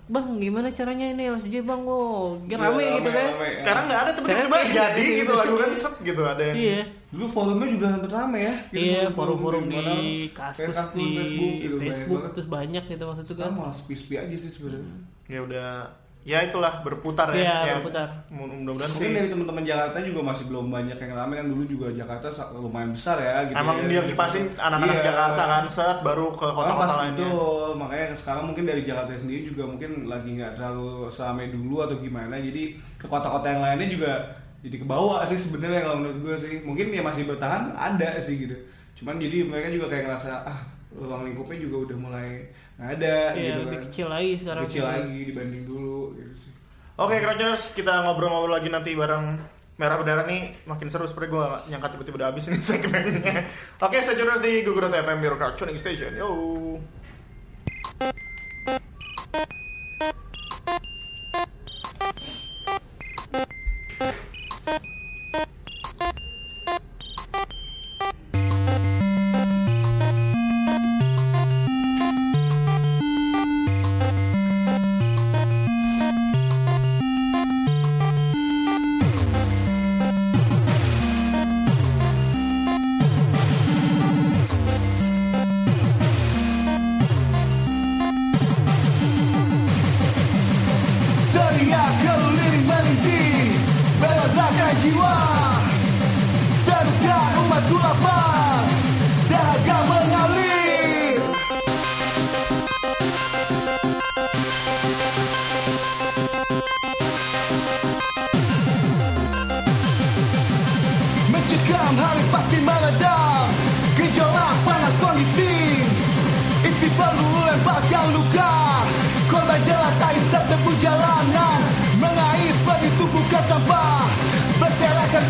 bang 0.06 0.38
gimana 0.38 0.68
caranya 0.70 1.06
ini 1.08 1.22
LSD 1.26 1.54
bang 1.60 1.82
lo 1.82 2.38
Iya, 2.40 2.56
rame 2.56 2.82
gitu 2.94 3.10
kan 3.10 3.26
rame. 3.28 3.48
Sekarang 3.58 3.82
nggak 3.84 4.00
ada 4.00 4.10
tapi 4.12 4.24
Sekarang 4.24 4.46
tiba 4.46 4.58
jadi 4.70 5.04
gitu 5.18 5.32
lagu 5.32 5.54
kan 5.56 5.70
set 5.74 5.94
gitu 6.00 6.22
ada 6.22 6.42
yang 6.44 6.56
iya 6.56 6.80
Dulu 7.06 7.26
forumnya 7.26 7.66
juga 7.66 7.86
hampir 7.88 8.10
rame 8.10 8.38
ya. 8.40 8.54
Kita 8.66 8.78
iya 8.78 9.02
forum-forum 9.08 9.64
di 9.66 9.84
kaskus 10.30 10.70
Kaskus, 10.70 10.94
di 10.94 11.06
Facebook 11.12 11.54
gitu 11.56 11.74
banyak 11.74 11.86
Facebook 11.88 12.18
banget. 12.18 12.32
terus 12.34 12.48
banyak 12.48 12.84
gitu 12.86 13.02
maksud 13.04 13.24
tuh 13.24 13.34
kan 13.34 13.42
Sekarang 13.42 13.58
malah 13.58 13.74
sepi-sepi 13.74 14.14
aja 14.16 14.36
sih 14.36 14.50
sebenarnya. 14.52 14.96
ya 15.26 15.38
udah 15.42 15.70
ya 16.26 16.42
itulah 16.42 16.82
berputar 16.82 17.30
ya. 17.30 17.38
Iya, 17.38 17.54
Ya, 17.62 17.74
berputar. 17.78 18.08
Mudah-mudahan 18.28 18.90
Mungkin 18.90 19.06
sih. 19.06 19.14
dari 19.14 19.28
teman-teman 19.28 19.62
Jakarta 19.62 19.98
juga 20.02 20.20
masih 20.26 20.44
belum 20.44 20.66
banyak 20.68 20.98
yang 20.98 21.12
rame 21.14 21.34
kan 21.36 21.46
dulu 21.46 21.62
juga 21.64 21.86
Jakarta 21.88 22.26
lumayan 22.52 22.90
besar 22.90 23.16
ya 23.16 23.46
gitu. 23.46 23.54
Emang 23.54 23.76
ya. 23.78 23.86
dia 23.86 24.02
kipasin 24.04 24.44
anak-anak 24.52 24.90
Iya. 24.92 25.04
Jakarta 25.06 25.42
kan 25.46 25.64
set 25.68 25.98
baru 26.02 26.26
ke 26.28 26.46
kota-kota 26.48 26.82
pas 26.82 26.92
lainnya. 26.98 27.14
itu 27.16 27.28
makanya 27.72 28.06
sekarang 28.12 28.44
mungkin 28.44 28.64
dari 28.64 28.82
Jakarta 28.82 29.14
sendiri 29.14 29.42
juga 29.46 29.62
mungkin 29.64 29.90
lagi 30.04 30.30
nggak 30.32 30.52
terlalu 30.52 30.90
seramai 31.08 31.46
dulu 31.48 31.76
atau 31.80 31.96
gimana 31.96 32.34
jadi 32.36 32.62
ke 32.96 33.06
kota-kota 33.06 33.46
yang 33.46 33.62
lainnya 33.62 33.86
juga 33.86 34.12
jadi 34.58 34.76
ke 34.76 34.84
bawah 34.84 35.22
sih 35.22 35.38
sebenarnya 35.38 35.78
kalau 35.80 36.02
menurut 36.02 36.18
gue 36.20 36.34
sih 36.36 36.54
mungkin 36.60 36.90
ya 36.90 36.98
masih 37.00 37.22
bertahan 37.24 37.70
ada 37.72 38.18
sih 38.18 38.34
gitu 38.40 38.56
cuman 38.96 39.14
jadi 39.16 39.46
mereka 39.46 39.70
juga 39.70 39.86
kayak 39.86 40.10
ngerasa 40.10 40.42
ah 40.42 40.58
ruang 40.90 41.22
lingkupnya 41.22 41.60
juga 41.60 41.76
udah 41.86 41.96
mulai 42.00 42.28
nggak 42.76 42.90
ada 43.00 43.16
iya 43.32 43.56
gitu 43.56 43.60
lebih 43.64 43.78
kan 43.80 43.84
kecil 43.88 44.06
lagi 44.12 44.30
sekarang 44.36 44.62
kecil 44.68 44.84
lagi 44.84 45.18
dibanding 45.32 45.64
dulu 45.64 46.00
gitu 46.16 46.34
sih 46.36 46.52
Oke, 46.96 47.20
Crowders, 47.20 47.76
kita 47.76 48.08
ngobrol-ngobrol 48.08 48.56
lagi 48.56 48.72
nanti 48.72 48.96
bareng 48.96 49.36
Merah 49.76 50.00
Berdarah 50.00 50.24
nih 50.24 50.64
makin 50.64 50.88
seru 50.88 51.04
seperti 51.04 51.28
gue 51.28 51.44
gak 51.44 51.68
nyangka 51.68 51.92
tiba-tiba 51.92 52.16
udah 52.24 52.28
habis 52.32 52.48
nih 52.48 52.56
segmennya. 52.72 53.44
Oke, 53.84 54.00
saya 54.00 54.16
Jonas 54.16 54.40
di 54.40 54.64
Google 54.64 54.88
FM 54.88 55.20
Your 55.20 55.36
Crowd 55.36 55.60
Tuning 55.60 55.76
Station. 55.76 56.16
Yo. 56.16 56.32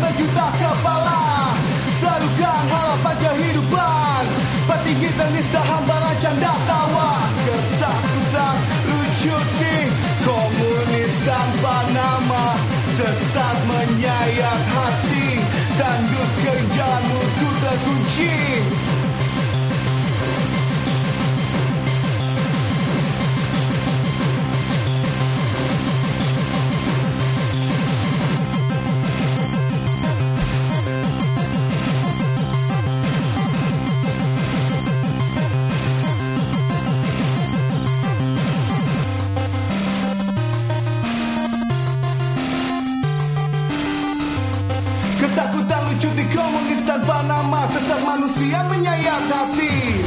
Berjuta 0.01 0.47
kepala. 0.57 1.53
Serukan 1.97 2.63
harapan 2.69 3.15
kehidupan. 3.17 4.23
Petinggi 4.67 5.09
ternista 5.15 5.63
hambaran 5.63 6.15
canda 6.19 6.53
tawa 6.67 7.23
Ketakutan 7.47 8.55
lucuti 8.85 9.77
Komunis 10.21 11.15
tanpa 11.25 11.77
nama. 11.95 12.45
Sesat 12.97 13.57
menyayat 13.69 14.61
hati. 14.73 15.29
Tandus 15.77 16.33
kerjaanmu 16.41 17.21
ku 17.37 17.49
terkunci 17.61 18.33
Di 45.97 46.29
komunis 46.29 46.85
tanpa 46.85 47.25
nama 47.25 47.65
Sesat 47.73 48.05
manusia 48.05 48.61
menyayat 48.69 49.25
hati. 49.33 49.97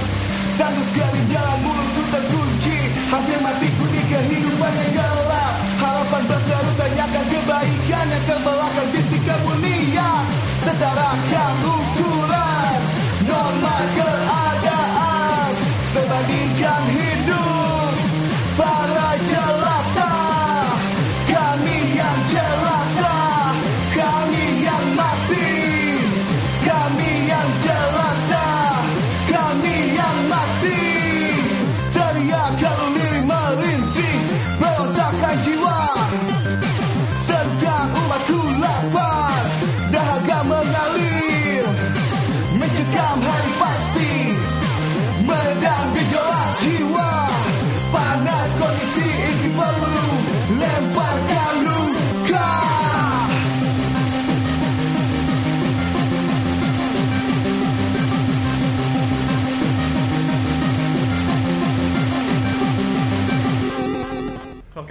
Tandus 0.54 0.86
sekali 0.94 1.18
jalan 1.26 1.58
mulutku 1.66 2.06
terkunci 2.14 2.94
Hampir 3.10 3.42
mati 3.42 3.66
ku 3.74 3.90
di 3.90 3.98
kehidupan 4.06 4.70
yang 4.70 4.92
gelap. 4.94 5.54
Harapan 5.82 6.22
berseru 6.30 6.70
tanyakan 6.78 7.26
kebaikan 7.34 8.06
Yang 8.06 8.22
terbelakang 8.22 8.90
bisik 8.94 9.22
kemuliaan 9.26 10.24
Setarakan 10.62 11.54
ukuran 11.58 12.80
Norma 13.26 13.76
keadaan. 13.90 15.50
Sebandingkan 15.90 16.82
hidup 16.86 17.09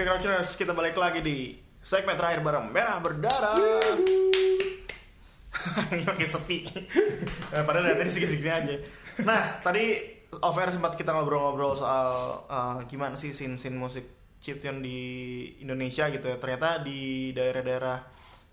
Crouchers, 0.10 0.58
kita 0.58 0.74
balik 0.74 0.98
lagi 0.98 1.22
di 1.22 1.54
segmen 1.86 2.18
terakhir 2.18 2.42
bareng 2.42 2.74
Merah 2.74 2.98
Berdarah. 2.98 3.54
Ini 5.94 6.02
makin 6.02 6.26
sepi. 6.26 6.66
Eh, 7.54 7.62
Padahal 7.62 7.94
dari 7.94 8.02
tadi 8.02 8.18
segini-segini 8.18 8.50
aja. 8.50 8.74
Nah, 9.22 9.62
tadi 9.62 10.02
off 10.42 10.58
air 10.58 10.74
sempat 10.74 10.98
kita 10.98 11.14
ngobrol-ngobrol 11.14 11.78
soal 11.78 12.42
eh, 12.50 12.90
gimana 12.90 13.22
sih 13.22 13.38
scene-scene 13.38 13.78
musik 13.78 14.34
chiptune 14.42 14.82
di 14.82 14.98
Indonesia 15.62 16.10
gitu 16.10 16.26
ya. 16.26 16.42
Ternyata 16.42 16.82
di 16.82 17.30
daerah-daerah 17.30 18.02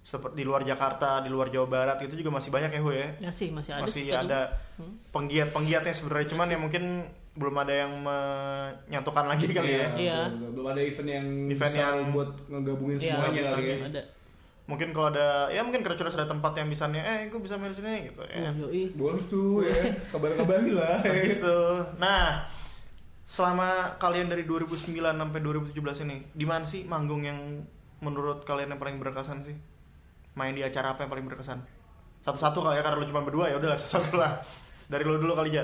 seperti 0.05 0.37
di 0.37 0.45
luar 0.45 0.61
Jakarta, 0.61 1.25
di 1.25 1.33
luar 1.33 1.49
Jawa 1.49 1.73
Barat 1.73 2.05
itu 2.05 2.21
juga 2.21 2.37
masih 2.37 2.53
banyak 2.53 2.69
ya, 2.69 2.81
Hu 2.85 2.93
ya. 2.93 3.17
masih 3.33 3.49
masih 3.57 3.73
ada 3.73 3.81
masih 3.81 4.05
ada 4.13 4.41
penggiat-penggiatnya 5.09 5.97
sebenarnya 5.97 6.37
cuman 6.37 6.53
ya 6.53 6.59
mungkin 6.61 6.85
belum 7.37 7.55
ada 7.55 7.75
yang 7.77 7.93
menyatukan 8.01 9.25
lagi 9.25 9.47
kali 9.49 9.73
ya. 9.77 9.89
Iya. 9.93 10.21
belum- 10.33 10.53
Belum 10.53 10.67
ada 10.69 10.81
event 10.81 11.09
yang 11.11 11.27
Event 11.47 11.73
bisa 11.73 11.83
yang- 11.85 12.11
buat 12.11 12.31
ngegabungin 12.49 12.97
Iya, 12.97 13.13
semuanya 13.13 13.43
kali 13.53 13.65
ya. 13.67 13.79
ada 13.87 14.03
Mungkin 14.67 14.91
kalau 14.91 15.15
ada 15.15 15.47
ya 15.47 15.63
mungkin 15.63 15.79
kalau 15.81 15.95
ada 15.95 16.27
tempat 16.27 16.53
yang 16.59 16.67
bisanya 16.67 16.99
eh 16.99 17.31
gue 17.31 17.39
bisa 17.39 17.55
main 17.55 17.71
di 17.71 17.79
sini 17.79 18.11
gitu 18.11 18.19
ya. 18.27 18.51
Oh, 18.51 18.67
yoi. 18.67 18.91
Boleh 18.93 19.23
tuh 19.25 19.63
ya, 19.63 19.79
kabar-kabari 20.11 20.75
lah. 20.75 20.99
Habis 21.01 21.39
tuh. 21.39 21.87
Nah, 21.97 22.43
selama 23.23 23.95
kalian 23.97 24.27
dari 24.27 24.43
2009 24.43 24.75
sampai 25.15 25.39
2017 25.39 25.71
ini, 26.03 26.17
di 26.31 26.43
mana 26.43 26.67
sih 26.67 26.83
manggung 26.83 27.23
yang 27.23 27.63
menurut 27.99 28.43
kalian 28.43 28.75
yang 28.75 28.83
paling 28.83 28.99
berkesan 28.99 29.47
sih? 29.47 29.55
Main 30.35 30.53
di 30.53 30.67
acara 30.67 30.93
apa 30.93 31.07
yang 31.07 31.15
paling 31.15 31.27
berkesan? 31.27 31.63
Satu-satu 32.23 32.59
kali 32.61 32.77
ya 32.77 32.83
karena 32.83 32.99
lu 32.99 33.07
cuma 33.07 33.23
berdua 33.23 33.47
ya 33.47 33.57
udah 33.57 33.71
satu-satu 33.73 34.19
lah. 34.19 34.43
Dari 34.87 35.03
lu 35.03 35.15
dulu 35.17 35.33
kali 35.33 35.55
aja. 35.55 35.63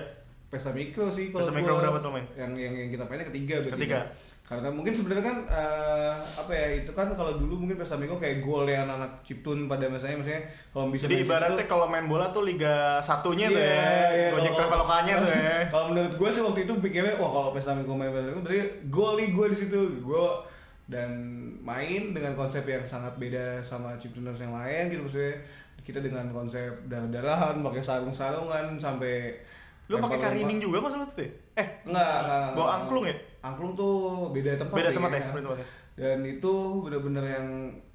Pesta 0.52 0.68
mikro 0.68 1.08
sih 1.08 1.32
kalau 1.32 1.40
Pesta 1.40 1.56
mikro 1.56 1.80
berapa 1.80 1.96
tuh, 1.96 2.12
main? 2.12 2.28
Yang 2.36 2.52
yang 2.60 2.74
yang 2.76 2.90
kita 2.92 3.04
mainnya 3.08 3.24
ketiga 3.24 3.54
berarti. 3.58 3.76
Ketiga. 3.80 4.00
Karena 4.42 4.68
mungkin 4.68 4.92
sebenarnya 4.92 5.24
kan 5.24 5.36
eh, 5.48 6.12
apa 6.12 6.52
ya 6.52 6.66
itu 6.76 6.92
kan 6.92 7.08
kalau 7.16 7.40
dulu 7.40 7.64
mungkin 7.64 7.80
pesta 7.80 7.96
mikro 7.96 8.20
kayak 8.20 8.44
gol 8.44 8.68
yang 8.68 8.84
anak 8.84 9.08
chiptune 9.24 9.64
pada 9.64 9.88
masanya 9.88 10.20
maksudnya 10.20 10.42
kalau 10.68 10.92
bisa 10.92 11.08
Jadi 11.08 11.24
ibaratnya 11.24 11.64
kalau 11.64 11.88
main 11.88 12.04
bola 12.04 12.28
tuh 12.28 12.44
liga 12.44 13.00
satunya 13.00 13.48
tuh 13.48 13.56
Iya, 13.56 13.72
ya. 13.72 14.04
iya, 14.12 14.28
Gojek 14.30 14.52
kalau- 14.52 14.60
Travelokanya 14.60 15.14
tuh 15.16 15.30
ya. 15.32 15.56
Kalau 15.72 15.84
menurut 15.88 16.12
gue 16.12 16.28
sih 16.28 16.42
waktu 16.42 16.60
itu 16.62 16.72
pikirnya 16.76 17.16
wah 17.16 17.30
kalau 17.32 17.48
pesta 17.50 17.72
mikro 17.72 17.96
main 17.96 18.12
pesta 18.12 18.28
mikro 18.28 18.44
berarti 18.44 18.60
gol 18.86 19.12
nih 19.16 19.28
gue 19.32 19.46
di 19.48 19.56
situ 19.56 19.80
gue 20.04 20.24
dan 20.84 21.10
main 21.64 22.12
dengan 22.12 22.36
konsep 22.36 22.60
yang 22.62 22.84
sangat 22.84 23.16
beda 23.16 23.56
sama 23.64 23.96
chiptuners 23.96 24.36
yang 24.36 24.52
lain 24.52 24.92
gitu 24.92 25.00
maksudnya 25.00 25.32
kita 25.80 25.98
dengan 25.98 26.28
konsep 26.28 26.68
darah-darahan 26.86 27.56
pakai 27.58 27.80
sarung-sarungan 27.80 28.76
sampai 28.76 29.32
Lu 29.90 29.96
pakai 29.98 30.18
karining 30.18 30.58
juga 30.58 30.78
mas 30.78 30.94
lu 30.94 31.04
tuh? 31.06 31.24
ya? 31.24 31.30
Eh, 31.58 31.66
Enggak, 31.84 32.16
enggak. 32.24 32.48
Bawa 32.54 32.68
angklung 32.78 33.04
ya? 33.06 33.14
Angklung 33.42 33.72
tuh 33.74 33.94
beda 34.30 34.50
tempat. 34.54 34.76
Beda 34.78 34.90
ya, 34.90 34.94
tempat 34.94 35.10
ya? 35.10 35.20
Beda 35.30 35.42
tempat 35.42 35.58
ya? 35.58 35.66
Dan 35.92 36.18
itu 36.24 36.52
bener-bener 36.80 37.24
yang 37.36 37.46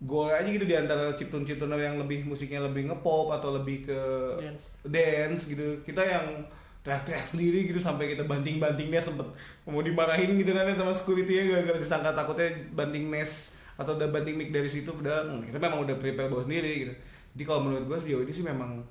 gol 0.06 0.30
aja 0.30 0.46
gitu 0.46 0.70
di 0.70 0.78
antara 0.78 1.18
chiptune-chiptuner 1.18 1.82
yang 1.82 1.98
lebih 1.98 2.30
musiknya 2.30 2.62
lebih 2.62 2.94
ngepop 2.94 3.34
atau 3.34 3.58
lebih 3.58 3.90
ke 3.90 4.00
Dance. 4.38 4.66
dance 4.86 5.42
gitu. 5.50 5.82
Kita 5.82 6.06
yang 6.06 6.46
teriak-teriak 6.86 7.26
sendiri 7.26 7.68
gitu 7.68 7.82
sampai 7.82 8.14
kita 8.14 8.24
banting-bantingnya 8.24 9.02
sempet 9.04 9.28
mau 9.68 9.84
dimarahin 9.84 10.40
gitu 10.40 10.56
kan 10.56 10.64
ya 10.64 10.72
sama 10.72 10.96
security 10.96 11.36
nya 11.36 11.44
gara-gara 11.52 11.84
disangka 11.84 12.16
takutnya 12.16 12.48
banting 12.72 13.12
nes 13.12 13.52
atau 13.76 14.00
udah 14.00 14.08
banting 14.08 14.40
mic 14.40 14.56
dari 14.56 14.72
situ 14.72 14.88
udah 14.96 15.28
kita 15.44 15.60
memang 15.60 15.84
udah 15.84 16.00
prepare 16.00 16.32
bawa 16.32 16.48
sendiri 16.48 16.88
gitu. 16.88 16.94
Jadi 17.36 17.44
kalau 17.44 17.68
menurut 17.68 17.92
gue 17.92 17.98
sejauh 18.00 18.24
ini 18.24 18.32
sih 18.32 18.46
memang 18.46 18.88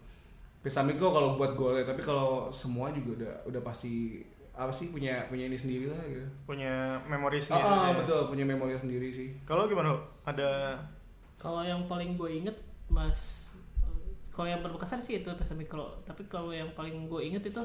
Pesta 0.66 0.82
Mikro 0.82 1.14
kalau 1.14 1.38
buat 1.38 1.54
golnya 1.54 1.86
tapi 1.86 2.02
kalau 2.02 2.50
semua 2.50 2.90
juga 2.90 3.22
udah 3.22 3.34
udah 3.46 3.62
pasti 3.62 4.18
apa 4.50 4.72
sih 4.72 4.90
punya 4.90 5.22
punya 5.28 5.46
ini 5.46 5.54
sendiri 5.54 5.86
lah 5.86 6.00
gitu. 6.02 6.26
punya 6.42 6.98
memori 7.06 7.38
Ah, 7.38 7.44
sendiri. 7.44 7.62
ah, 7.62 7.86
ya. 7.86 7.96
betul 8.02 8.20
punya 8.26 8.42
memori 8.42 8.74
sendiri 8.74 9.08
sih. 9.08 9.28
Kalau 9.44 9.70
gimana? 9.70 9.94
Ada 10.24 10.74
Kalau 11.36 11.62
yang 11.62 11.86
paling 11.86 12.16
gue 12.16 12.30
inget 12.34 12.56
mas, 12.88 13.52
kalau 14.32 14.48
yang 14.48 14.58
berkesan 14.60 14.98
sih 14.98 15.20
itu 15.20 15.28
pesta 15.36 15.54
mikro. 15.54 16.00
Tapi 16.02 16.26
kalau 16.26 16.50
yang 16.50 16.66
paling 16.72 17.06
gue 17.06 17.20
inget 17.22 17.44
itu 17.46 17.62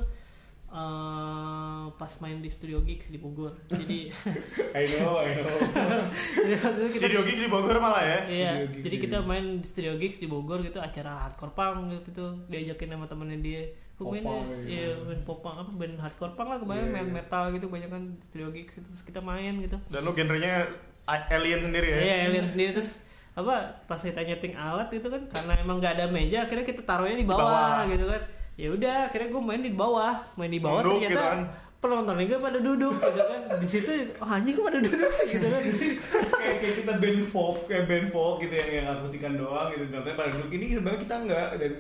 eh, 0.72 1.84
pas 1.92 2.14
main 2.20 2.38
di 2.38 2.48
studio 2.48 2.80
gigs 2.82 3.08
di 3.08 3.20
Bogor. 3.20 3.54
Jadi 3.68 4.08
I 4.80 4.84
know, 4.98 5.20
I 5.20 5.36
know. 5.38 5.58
jadi 6.42 6.54
waktu 6.58 6.80
itu 6.80 6.90
kita 6.96 7.02
studio 7.06 7.22
gig 7.24 7.40
di 7.40 7.50
Bogor 7.50 7.78
malah 7.78 8.02
ya. 8.02 8.20
Iya, 8.26 8.52
gigs 8.66 8.84
jadi 8.88 8.96
di- 8.98 9.04
kita 9.04 9.18
main 9.22 9.46
di 9.60 9.68
studio 9.68 9.94
gigs 9.96 10.18
di 10.18 10.28
Bogor 10.28 10.64
gitu 10.64 10.80
acara 10.80 11.28
hardcore 11.28 11.52
punk 11.52 11.92
gitu 11.94 12.10
tuh 12.12 12.32
diajakin 12.48 12.90
sama 12.90 13.06
temennya 13.06 13.40
dia. 13.40 13.64
Gue 13.96 14.18
main 14.18 14.26
Popang, 14.26 14.50
iya 14.66 14.82
iya. 14.90 14.94
main 14.98 15.22
popang 15.22 15.56
apa 15.62 15.72
band 15.72 15.96
hardcore 16.02 16.34
punk 16.34 16.48
lah 16.50 16.58
kebanyakan 16.58 16.88
Iya, 16.88 16.96
main 16.96 17.06
iya. 17.06 17.16
metal 17.22 17.44
gitu 17.54 17.66
banyak 17.70 17.90
kan 17.92 18.04
di 18.18 18.24
studio 18.26 18.50
gigs 18.50 18.74
itu 18.74 18.88
terus 18.90 19.04
kita 19.04 19.22
main 19.22 19.54
gitu. 19.62 19.78
Dan 19.94 20.02
lu 20.02 20.12
genrenya 20.12 20.66
alien 21.06 21.62
sendiri 21.62 21.88
ya. 21.88 22.00
Iya 22.02 22.16
alien 22.28 22.48
sendiri 22.48 22.72
terus 22.74 22.98
apa 23.32 23.56
pas 23.88 23.96
kita 23.96 24.20
nyeting 24.20 24.60
alat 24.60 24.92
itu 24.92 25.08
kan 25.08 25.24
karena 25.28 25.54
emang 25.56 25.80
nggak 25.80 25.96
ada 25.96 26.06
meja 26.08 26.44
akhirnya 26.44 26.68
kita 26.68 26.84
taruhnya 26.84 27.16
di 27.16 27.24
bawah, 27.24 27.40
bawah. 27.40 27.88
gitu 27.88 28.04
kan 28.04 28.22
ya 28.62 28.70
udah 28.78 28.96
akhirnya 29.10 29.30
gue 29.34 29.42
main 29.42 29.62
di 29.66 29.74
bawah. 29.74 30.14
Main 30.38 30.52
di 30.54 30.62
bawah 30.62 30.86
Duduk 30.86 31.02
ternyata 31.02 31.10
gitu 31.10 31.22
kan. 31.26 31.40
penontonnya 31.82 32.26
gue 32.30 32.38
pada 32.38 32.60
duduk 32.62 32.96
gitu 33.02 33.22
kan. 33.26 33.42
Di 33.58 33.68
situ 33.68 33.92
oh, 34.22 34.30
anjing 34.30 34.54
kok 34.54 34.66
pada 34.70 34.80
duduk 34.86 35.10
sih? 35.10 35.28
Gitu 35.34 35.48
kan. 35.50 35.62
Kayak, 35.66 36.58
kayak 36.62 36.76
kita 36.86 36.94
band 37.02 37.22
folk 37.34 37.58
kayak 37.66 37.86
band 37.90 38.08
folk 38.14 38.36
gitu 38.46 38.54
yang 38.54 38.70
yang 38.70 38.88
akustikan 38.94 39.34
doang 39.34 39.68
gitu. 39.74 39.84
Nontonnya 39.90 40.18
pada 40.22 40.30
duduk. 40.38 40.50
Ini 40.54 40.66
sebenarnya 40.78 41.02
kita 41.02 41.16
enggak 41.26 41.50
dan 41.58 41.72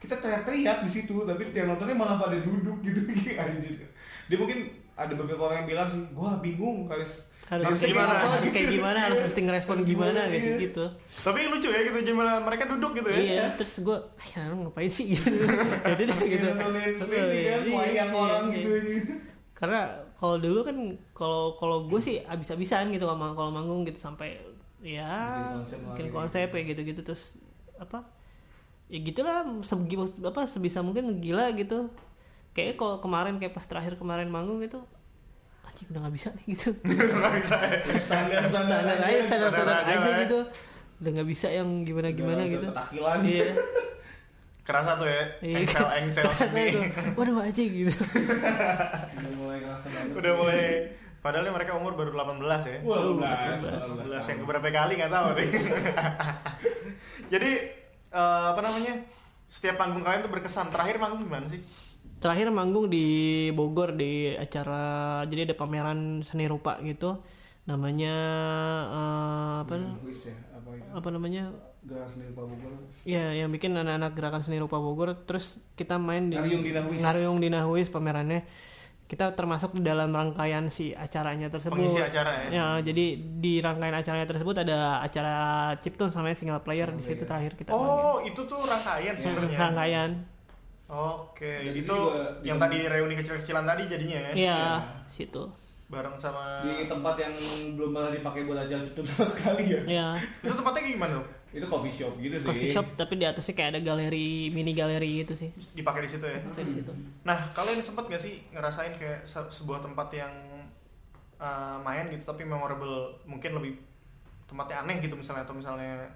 kita 0.00 0.14
teriak-teriak 0.16 0.78
di 0.86 0.90
situ 0.90 1.14
tapi 1.26 1.42
yang 1.50 1.68
nontonnya 1.74 1.96
malah 1.98 2.16
pada 2.22 2.38
duduk 2.38 2.78
gitu. 2.86 3.00
Anjir. 3.42 3.90
Dia 4.30 4.38
mungkin 4.38 4.70
ada 4.94 5.12
beberapa 5.18 5.50
orang 5.50 5.66
yang 5.66 5.68
bilang 5.74 5.88
sih 5.90 6.02
gua 6.14 6.38
bingung 6.38 6.86
harus 6.86 7.29
harus 7.50 7.66
Harus 7.66 7.80
kayak 7.82 7.92
gimana? 7.92 8.14
apa, 8.14 8.28
harus 8.30 8.50
kayak 8.54 8.68
gimana 8.70 8.98
harus 9.02 9.18
Iya. 9.18 9.26
mesti 9.26 9.40
ngerespon 9.42 9.78
gimana 9.82 10.20
Iya. 10.22 10.34
gitu 10.38 10.50
gitu 10.60 10.84
Tapi 11.20 11.38
lucu 11.50 11.68
ya 11.68 11.80
gitu 11.82 11.98
gimana 12.06 12.32
mereka 12.38 12.64
duduk 12.64 12.92
gitu 12.94 13.08
ya. 13.10 13.18
iya 13.18 13.44
terus 13.52 13.72
gue 13.82 13.98
ya 14.24 14.42
ngapain 14.48 14.86
sih 14.88 15.06
gitu 15.12 15.26
ya 15.26 15.92
deh, 15.92 16.06
gitu 16.06 16.46
iya, 16.46 16.54
kan 16.54 16.70
iya, 17.28 17.54
wayang 17.66 18.10
iya, 18.10 18.16
orang 18.16 18.44
iya. 18.48 18.54
gitu 18.56 18.70
karena 19.50 19.80
kalau 20.16 20.38
dulu 20.38 20.64
kan 20.64 20.76
kalau 21.12 21.58
kalau 21.58 21.84
gue 21.84 22.00
sih 22.00 22.16
abis-abisan 22.22 22.88
gitu 22.94 23.04
kalau 23.04 23.18
kalau 23.34 23.50
manggung 23.50 23.84
gitu 23.84 23.98
sampai 23.98 24.40
ya 24.80 25.44
Bikin 25.92 26.08
konsep 26.08 26.48
kayak 26.48 26.72
gitu-gitu 26.72 27.04
terus 27.04 27.36
apa 27.76 28.00
ya 28.88 28.98
gitulah 29.02 29.44
segi 29.60 29.94
apa 30.24 30.48
sebisa 30.48 30.80
mungkin 30.80 31.20
gila 31.20 31.52
gitu 31.52 31.92
kayak 32.56 32.74
kalau 32.74 32.98
kemarin 32.98 33.36
kayak 33.36 33.52
pas 33.52 33.62
terakhir 33.62 34.00
kemarin 34.00 34.32
manggung 34.32 34.58
gitu 34.58 34.80
anjing 35.70 35.86
udah 35.88 36.00
nggak 36.02 36.14
bisa 36.14 36.28
nih 36.34 36.44
gitu 36.50 36.68
Nggak 37.20 37.32
bisa 37.38 37.56
ya. 37.56 37.78
standar 37.96 38.42
standar 38.44 38.78
aja 38.82 39.20
standar 39.24 39.50
standar 39.50 39.76
aja, 39.78 39.86
aja 39.86 39.96
Pak. 40.02 40.16
gitu 40.20 40.38
udah 41.00 41.10
nggak 41.14 41.28
bisa 41.30 41.46
yang 41.48 41.68
gimana 41.82 42.08
gimana 42.10 42.42
gitu 42.44 42.66
petakilan 42.66 43.18
iya 43.22 43.48
Kerasa 44.60 44.94
tuh 44.94 45.08
ya. 45.08 45.24
Iya. 45.42 45.56
Engsel 45.66 45.86
engsel 45.98 46.24
itu, 46.30 46.78
waduh 47.18 47.42
aja 47.42 47.58
gitu 47.58 47.90
udah 47.90 49.32
mulai 49.34 49.58
banget 49.58 50.14
Udah 50.14 50.32
mulai 50.36 50.62
Padahal 51.20 51.52
mereka 51.52 51.76
umur 51.76 51.92
baru 52.00 52.16
18 52.16 52.40
ya. 52.64 52.78
Wah, 52.80 52.96
Oh, 52.96 53.20
18, 53.20 53.60
18 54.08 54.08
yang 54.24 54.38
keberapa 54.40 54.68
kali 54.72 54.92
nggak 54.96 55.12
tahu 55.12 55.28
nih. 55.36 55.48
Jadi 57.36 57.50
eh, 58.08 58.44
apa 58.48 58.60
namanya? 58.64 59.04
Setiap 59.44 59.76
panggung 59.76 60.00
kalian 60.00 60.24
tuh 60.24 60.32
berkesan. 60.32 60.72
Terakhir 60.72 60.96
manggung 60.96 61.28
gimana 61.28 61.44
sih? 61.44 61.60
Terakhir 62.20 62.52
manggung 62.52 62.92
di 62.92 63.48
Bogor 63.56 63.96
di 63.96 64.36
acara 64.36 65.24
jadi 65.24 65.48
ada 65.48 65.56
pameran 65.56 66.20
seni 66.20 66.44
rupa 66.44 66.76
gitu 66.84 67.18
namanya 67.64 68.14
eh, 68.92 69.54
apa 69.64 69.72
ya, 69.76 69.90
apa 70.52 70.70
itu? 70.76 70.88
apa 70.92 71.08
namanya 71.10 71.44
Gerak 71.80 72.12
sendiri 72.12 72.36
Pak 72.36 72.44
Bogor. 72.44 72.72
ya 73.08 73.32
yang 73.32 73.48
bikin 73.48 73.72
anak-anak 73.72 74.12
gerakan 74.12 74.42
seni 74.44 74.60
rupa 74.60 74.76
Bogor 74.76 75.16
terus 75.24 75.56
kita 75.80 75.96
main 75.96 76.28
di 76.28 76.36
Ngariung 76.36 76.60
di 76.60 76.72
Nahwis. 76.76 76.98
Ngariung 77.00 77.38
di 77.40 77.48
Nahwis 77.48 77.88
pamerannya 77.88 78.44
kita 79.08 79.34
termasuk 79.34 79.74
di 79.74 79.82
dalam 79.82 80.12
rangkaian 80.14 80.70
si 80.70 80.94
acaranya 80.94 81.50
tersebut 81.50 81.74
Pengisi 81.74 81.98
acara 81.98 82.46
ya. 82.46 82.48
ya 82.52 82.66
jadi 82.84 83.18
di 83.18 83.58
rangkaian 83.58 83.96
acaranya 83.96 84.28
tersebut 84.28 84.54
ada 84.60 85.00
acara 85.02 85.34
chiptune 85.80 86.12
sama 86.12 86.30
single 86.36 86.60
player 86.62 86.92
di 86.92 87.02
situ 87.02 87.24
terakhir 87.24 87.56
kita 87.56 87.72
main. 87.74 87.80
Oh, 87.80 88.20
itu 88.22 88.44
tuh 88.44 88.60
rangkaian 88.60 89.16
sebenarnya. 89.16 89.56
rangkaian 89.58 90.10
Oke, 90.90 91.52
Dan 91.64 91.74
itu 91.76 91.94
juga 91.94 92.42
yang 92.42 92.58
di- 92.58 92.62
tadi 92.66 92.78
reuni 92.84 93.14
kecil-kecilan 93.14 93.62
tadi 93.62 93.82
jadinya 93.86 94.18
ya. 94.20 94.30
Iya, 94.34 94.60
situ. 95.06 95.46
Bareng 95.86 96.14
sama 96.16 96.62
Di 96.62 96.86
tempat 96.86 97.14
yang 97.16 97.34
belum 97.74 97.90
pernah 97.90 98.10
dipakai 98.10 98.42
buat 98.42 98.58
aja 98.60 98.74
itu 98.76 99.00
sama 99.04 99.22
sekali 99.24 99.64
ya. 99.68 99.80
Ya, 99.84 100.08
Itu 100.40 100.50
tempatnya 100.52 100.80
kayak 100.80 100.96
gimana? 100.96 101.18
Itu 101.50 101.66
coffee 101.66 101.90
shop 101.92 102.14
gitu 102.16 102.36
sih. 102.36 102.46
coffee 102.46 102.70
shop 102.70 102.86
tapi 102.94 103.14
di 103.16 103.24
atasnya 103.24 103.54
kayak 103.54 103.70
ada 103.72 103.80
galeri, 103.80 104.30
mini 104.48 104.70
galeri 104.72 105.18
gitu 105.20 105.34
sih. 105.36 105.50
Dipakai 105.72 106.06
di 106.06 106.10
situ 106.10 106.22
ya. 106.22 106.38
Kayak 106.48 106.66
di 106.68 106.74
situ. 106.76 106.92
Nah, 107.22 107.50
kalian 107.50 107.78
sempet 107.80 108.06
gak 108.06 108.18
sih 108.20 108.42
ngerasain 108.50 108.94
kayak 108.94 109.22
se- 109.24 109.50
sebuah 109.52 109.78
tempat 109.80 110.10
yang 110.12 110.30
uh, 111.36 111.78
main 111.80 112.06
gitu 112.08 112.22
tapi 112.24 112.42
memorable, 112.44 113.18
mungkin 113.24 113.50
lebih 113.52 113.78
tempatnya 114.46 114.82
aneh 114.82 114.98
gitu 115.00 115.14
misalnya 115.14 115.42
atau 115.42 115.54
misalnya 115.54 116.06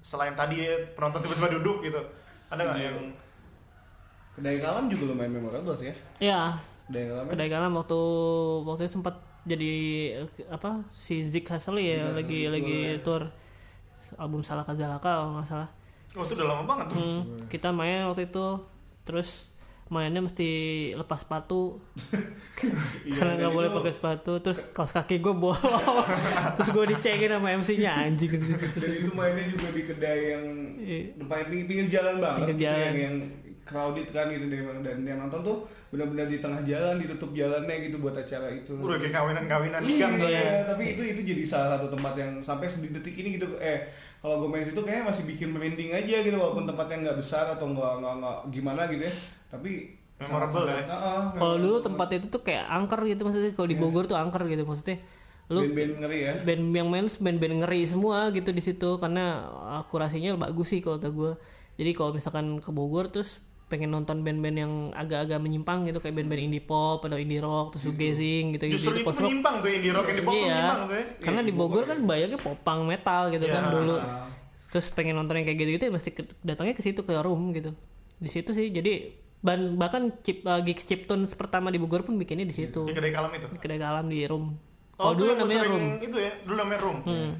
selain 0.00 0.32
tadi 0.32 0.60
ya, 0.60 0.76
penonton 0.90 1.20
tiba-tiba 1.20 1.56
duduk 1.56 1.80
gitu. 1.82 2.00
Ada 2.48 2.60
nggak 2.62 2.78
Iya. 2.78 2.88
yang 2.90 2.98
Kedai 4.32 4.56
kalam 4.58 4.86
juga 4.86 5.04
lumayan 5.06 5.32
memorable 5.32 5.74
sih 5.74 5.86
ya. 5.86 5.94
Ya, 6.20 6.40
Kedai 6.86 7.04
kalam. 7.06 7.24
kedai 7.26 7.48
galam 7.48 7.72
waktu 7.74 8.00
waktu 8.64 8.82
itu 8.84 8.92
sempat 8.94 9.14
jadi 9.42 9.72
apa 10.46 10.84
si 10.90 11.24
Zik 11.24 11.46
Hassel 11.46 11.76
ya 11.76 12.08
Zik 12.08 12.16
lagi 12.18 12.38
Hassel 12.40 12.52
lagi 12.52 12.78
tour, 13.00 13.22
tour 13.22 13.22
album 14.16 14.40
Salah 14.40 14.62
Kazalaka 14.62 15.00
kalau 15.16 15.34
nggak 15.34 15.46
salah. 15.46 15.70
Oh, 16.12 16.22
itu 16.22 16.34
udah 16.34 16.46
lama 16.48 16.64
banget 16.64 16.86
tuh. 16.88 16.98
Hmm, 16.98 17.22
kita 17.46 17.70
main 17.70 18.02
waktu 18.04 18.26
itu 18.26 18.46
terus 19.02 19.46
mainnya 19.86 20.20
mesti 20.20 20.48
lepas 20.94 21.18
sepatu 21.20 21.82
Iya, 23.02 23.10
karena 23.12 23.32
nggak 23.36 23.52
boleh 23.52 23.68
pakai 23.72 23.92
sepatu 23.92 24.32
terus 24.38 24.70
kaos 24.70 24.90
kaki 24.90 25.18
gue 25.18 25.32
bolong 25.32 25.58
terus 26.54 26.68
gue 26.68 26.84
dicengin 26.88 27.30
sama 27.32 27.48
MC-nya 27.56 27.90
anjing. 28.00 28.30
Dan 28.76 28.90
itu 28.92 29.10
mainnya 29.10 29.44
juga 29.44 29.68
di 29.68 29.82
kedai 29.84 30.20
yang 30.28 30.44
Iya. 30.76 31.00
depan 31.16 31.38
pinggir, 31.44 31.66
pinggir 31.66 31.86
jalan 31.90 32.14
banget 32.18 32.38
Pinggir 32.44 32.54
gitu, 32.54 32.64
jalan. 32.64 32.78
yang 32.78 32.96
yang 32.96 33.16
crowded 33.70 34.10
kan 34.10 34.26
gitu 34.26 34.50
dan, 34.50 34.82
dan 34.82 34.98
yang 35.06 35.22
nonton 35.22 35.46
tuh 35.46 35.56
benar-benar 35.94 36.26
di 36.26 36.42
tengah 36.42 36.66
jalan 36.66 36.98
ditutup 36.98 37.30
jalannya 37.30 37.76
gitu 37.86 38.02
buat 38.02 38.18
acara 38.18 38.50
itu. 38.50 38.74
Udah 38.74 38.98
kayak 38.98 39.14
kawinan-kawinan 39.14 39.82
di 39.86 39.94
gang 40.02 40.18
tuh 40.18 40.26
Iya. 40.26 40.42
ya. 40.42 40.62
tapi 40.66 40.98
itu 40.98 41.02
itu 41.06 41.20
jadi 41.22 41.42
salah 41.46 41.78
satu 41.78 41.94
tempat 41.94 42.18
yang 42.18 42.42
sampai 42.42 42.66
di 42.66 42.88
detik 42.90 43.14
ini 43.14 43.38
gitu 43.38 43.54
eh 43.62 43.86
kalau 44.18 44.42
gue 44.42 44.48
main 44.50 44.66
situ 44.66 44.82
kayaknya 44.82 45.14
masih 45.14 45.24
bikin 45.24 45.48
merinding 45.54 45.90
aja 45.94 46.16
gitu 46.20 46.36
walaupun 46.36 46.66
tempatnya 46.66 47.08
nggak 47.08 47.18
besar 47.22 47.46
atau 47.54 47.70
nggak 47.70 47.92
nggak 48.02 48.14
nggak 48.20 48.38
gimana 48.52 48.82
gitu 48.90 49.02
ya 49.06 49.14
tapi 49.48 49.70
Memorable 50.20 50.68
ya? 50.68 50.84
Kalau 51.32 51.56
dulu 51.56 51.80
tempat 51.80 52.12
itu 52.12 52.28
tuh 52.28 52.44
kayak 52.44 52.68
angker 52.68 53.00
gitu 53.08 53.24
maksudnya 53.24 53.56
kalau 53.56 53.68
di 53.72 53.76
Bogor 53.80 54.04
tuh 54.04 54.20
angker 54.20 54.44
gitu 54.52 54.68
maksudnya 54.68 55.00
lu 55.50 55.66
band-band 55.66 55.92
ngeri 55.98 56.18
ya 56.22 56.32
band 56.46 56.62
yang 56.70 56.88
main 56.92 57.06
band-band 57.10 57.54
ngeri 57.66 57.82
semua 57.82 58.30
gitu 58.30 58.54
di 58.54 58.62
situ 58.62 59.02
karena 59.02 59.50
akurasinya 59.82 60.38
bagus 60.38 60.70
sih 60.70 60.78
kalau 60.78 61.02
kata 61.02 61.10
gue 61.10 61.32
jadi 61.74 61.90
kalau 61.96 62.14
misalkan 62.14 62.60
ke 62.62 62.70
Bogor 62.70 63.10
terus 63.10 63.42
pengen 63.70 63.88
nonton 63.88 64.20
band-band 64.20 64.56
yang 64.58 64.72
agak-agak 64.92 65.38
menyimpang 65.38 65.86
gitu 65.86 65.98
kayak 65.98 66.12
band-band 66.12 66.42
indie 66.42 66.60
pop 66.60 66.98
atau 66.98 67.14
indie 67.14 67.38
rock 67.38 67.72
terus 67.72 67.86
shoegazing 67.86 68.52
gitu 68.52 68.64
Justru 68.68 68.90
gitu 68.92 68.96
itu 68.96 69.06
post 69.06 69.22
menyimpang 69.22 69.54
tuh 69.56 69.70
indie 69.70 69.92
rock, 69.94 70.06
indie 70.10 70.20
pop 70.20 70.32
tuh 70.32 70.42
Iya. 70.42 70.50
menyimpang 70.50 70.80
tuh 70.82 70.94
ya. 70.94 71.04
karena 71.22 71.40
di 71.40 71.52
Bogor 71.52 71.84
kan 71.84 71.98
banyaknya 72.02 72.38
popang 72.38 72.80
metal 72.82 73.22
gitu 73.30 73.44
Iya. 73.44 73.54
kan 73.54 73.64
dulu 73.70 73.96
terus 74.68 74.86
pengen 74.88 75.14
nonton 75.14 75.34
yang 75.34 75.46
kayak 75.46 75.58
gitu 75.58 75.70
gitu 75.72 75.84
ya 75.86 75.92
mesti 75.92 76.10
datangnya 76.42 76.74
ke 76.74 76.82
situ 76.82 77.00
ke 77.00 77.14
room 77.16 77.50
gitu 77.50 77.70
di 78.16 78.28
situ 78.28 78.50
sih 78.50 78.68
jadi 78.68 78.92
ban 79.40 79.74
bahkan 79.74 80.12
chip 80.20 80.44
uh, 80.44 80.60
gigs 80.60 80.84
chiptunes 80.84 81.32
pertama 81.32 81.70
di 81.70 81.78
Bogor 81.78 82.02
pun 82.02 82.14
bikinnya 82.14 82.44
di 82.44 82.52
situ 82.52 82.84
Di 82.84 82.92
kedai 82.92 83.08
kalam 83.08 83.30
itu. 83.32 83.46
di 83.46 83.58
kedai 83.58 83.78
kalam 83.78 84.06
di 84.06 84.26
room 84.26 84.52
Oh, 84.94 85.02
kalau 85.06 85.14
itu 85.14 85.22
dulu 85.22 85.32
namanya 85.34 85.64
room 85.64 85.84
Itu 85.96 86.18
ya, 86.18 86.32
dulu 86.44 86.56
namanya 86.58 86.80
room. 86.82 86.98
Hmm. 87.02 87.32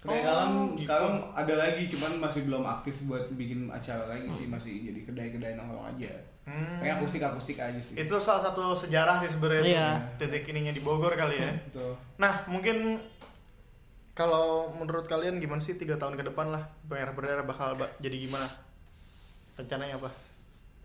Kedai 0.00 0.16
Oh, 0.16 0.24
kalam 0.24 0.50
gitu. 0.70 0.82
sekarang 0.82 1.14
ada 1.30 1.54
lagi 1.56 1.82
cuman 1.86 2.12
masih 2.18 2.40
belum 2.42 2.64
aktif 2.64 2.94
buat 3.04 3.28
bikin 3.30 3.68
acara 3.68 4.04
lagi 4.06 4.24
sih 4.32 4.46
masih 4.46 4.72
jadi 4.82 5.00
kedai-kedai 5.04 5.54
nongkrong 5.54 5.86
aja 5.90 6.12
Hmm. 6.40 6.80
kayak 6.80 6.98
akustik 6.98 7.20
akustik 7.20 7.56
aja 7.56 7.76
sih 7.78 7.94
Itu 7.94 8.16
salah 8.16 8.42
satu 8.42 8.72
sejarah 8.74 9.20
sih 9.20 9.30
sebenarnya 9.30 9.62
Iya. 9.62 9.88
tuh, 10.16 10.26
titik 10.26 10.48
ininya 10.48 10.72
di 10.72 10.80
Bogor 10.80 11.12
kali 11.14 11.36
ya. 11.36 11.52
Betul. 11.62 11.92
Nah, 12.16 12.42
mungkin 12.46 12.96
kalau 14.12 14.72
menurut 14.74 15.04
kalian 15.04 15.36
gimana 15.36 15.58
sih 15.58 15.74
tiga 15.74 15.94
tahun 15.94 16.12
ke 16.14 16.26
depan 16.26 16.50
lah 16.50 16.64
Merah 16.84 17.12
Berdarah 17.12 17.44
bakal 17.44 17.76
ba- 17.76 17.92
jadi 17.98 18.16
gimana? 18.18 18.48
Rencananya 19.54 19.96
apa? 19.96 20.10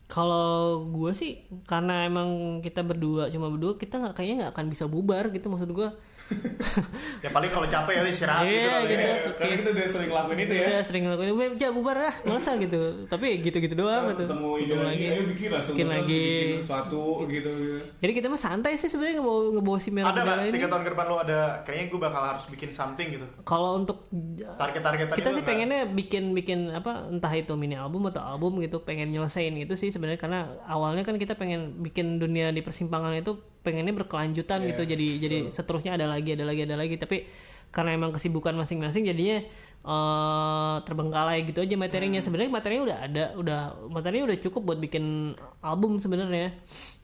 Kalau 0.06 0.46
gue 0.86 1.12
sih 1.12 1.40
karena 1.64 2.06
emang 2.06 2.30
kita 2.60 2.84
berdua 2.84 3.28
cuma 3.28 3.50
berdua 3.50 3.74
kita 3.74 3.98
nggak 3.98 4.14
kayaknya 4.14 4.36
nggak 4.38 4.54
akan 4.54 4.68
bisa 4.70 4.86
bubar 4.86 5.26
gitu 5.30 5.48
maksud 5.48 5.72
gue. 5.72 5.90
Ya 7.24 7.30
paling 7.32 7.50
kalau 7.50 7.66
capek 7.66 7.94
ya 7.96 8.04
istirahat 8.06 8.44
gitu 8.44 8.54
Iya, 8.56 8.70
kali 8.72 8.86
gitu. 8.88 9.02
ya. 9.02 9.16
karena 9.34 9.54
kita 9.56 9.70
udah 9.72 9.86
sering 9.88 10.12
lakuin 10.12 10.40
itu 10.40 10.54
ya 10.54 10.68
Udah 10.68 10.84
sering 10.84 11.04
ngelakuin, 11.04 11.30
"Weh, 11.32 11.50
ja 11.56 11.70
bubar 11.70 11.98
lah, 12.00 12.16
masa 12.24 12.52
gitu. 12.56 12.82
Tapi 13.06 13.28
gitu-gitu 13.40 13.74
doang 13.76 14.10
gitu. 14.12 14.26
ketemu 14.26 14.50
ide 14.60 14.76
lagi 14.76 15.06
ayo 15.08 15.24
bikin 15.28 15.50
langsung 15.52 15.74
Bikin 15.74 15.88
lagi. 15.88 16.22
bikin 16.22 16.58
sesuatu 16.60 17.04
gitu 17.26 17.50
gitu 17.52 17.76
Jadi 17.98 18.12
kita 18.14 18.28
mah 18.28 18.38
santai 18.38 18.74
sih 18.76 18.86
sebenarnya 18.86 19.16
ngebawa 19.18 19.40
ngebawa 19.52 19.78
si 19.78 19.90
merah 19.90 20.08
Ada 20.08 20.22
nggak 20.22 20.38
tiga 20.52 20.68
tahun 20.68 20.84
ke 20.84 20.92
depan 20.92 21.06
lo 21.08 21.16
ada 21.20 21.40
kayaknya 21.64 21.86
gue 21.88 22.00
bakal 22.00 22.22
harus 22.24 22.44
bikin 22.48 22.70
something 22.72 23.08
gitu. 23.12 23.26
Kalau 23.44 23.72
untuk 23.76 23.98
Target-targetan 24.36 25.14
kita 25.14 25.20
itu 25.20 25.30
sih 25.32 25.36
nggak? 25.36 25.48
pengennya 25.48 25.82
bikin 25.88 26.24
bikin 26.32 26.60
apa 26.72 26.92
entah 27.08 27.32
itu 27.32 27.54
mini 27.54 27.76
album 27.76 28.06
atau 28.06 28.22
album 28.22 28.60
gitu 28.60 28.78
pengen 28.80 29.10
nyelesain 29.10 29.52
gitu 29.52 29.74
sih 29.74 29.90
sebenarnya 29.90 30.20
karena 30.20 30.40
awalnya 30.64 31.02
kan 31.02 31.16
kita 31.16 31.34
pengen 31.34 31.80
bikin 31.80 32.18
dunia 32.18 32.50
di 32.50 32.62
persimpangan 32.62 33.14
itu 33.14 33.34
pengennya 33.66 33.94
berkelanjutan 33.98 34.62
Iya, 34.62 34.68
gitu 34.78 34.82
jadi 34.86 35.08
jadi 35.18 35.38
seterusnya 35.50 35.98
ada 35.98 36.06
lagi 36.06 36.38
ada 36.38 36.46
lagi 36.46 36.62
ada 36.70 36.78
lagi. 36.78 36.96
Tapi 37.02 37.26
karena 37.74 37.98
emang 37.98 38.14
kesibukan 38.14 38.54
masing-masing 38.54 39.10
jadinya 39.10 39.42
eh 39.86 40.76
terbengkalai 40.86 41.44
gitu 41.50 41.66
aja 41.66 41.76
materinya. 41.76 42.22
Hmm. 42.22 42.26
sebenarnya 42.30 42.52
materinya 42.54 42.84
udah 42.94 42.98
ada 43.02 43.24
udah 43.36 43.60
materinya 43.90 44.24
udah 44.30 44.38
cukup 44.46 44.62
buat 44.62 44.80
bikin 44.80 45.34
album 45.66 45.98
sebenarnya. 45.98 46.54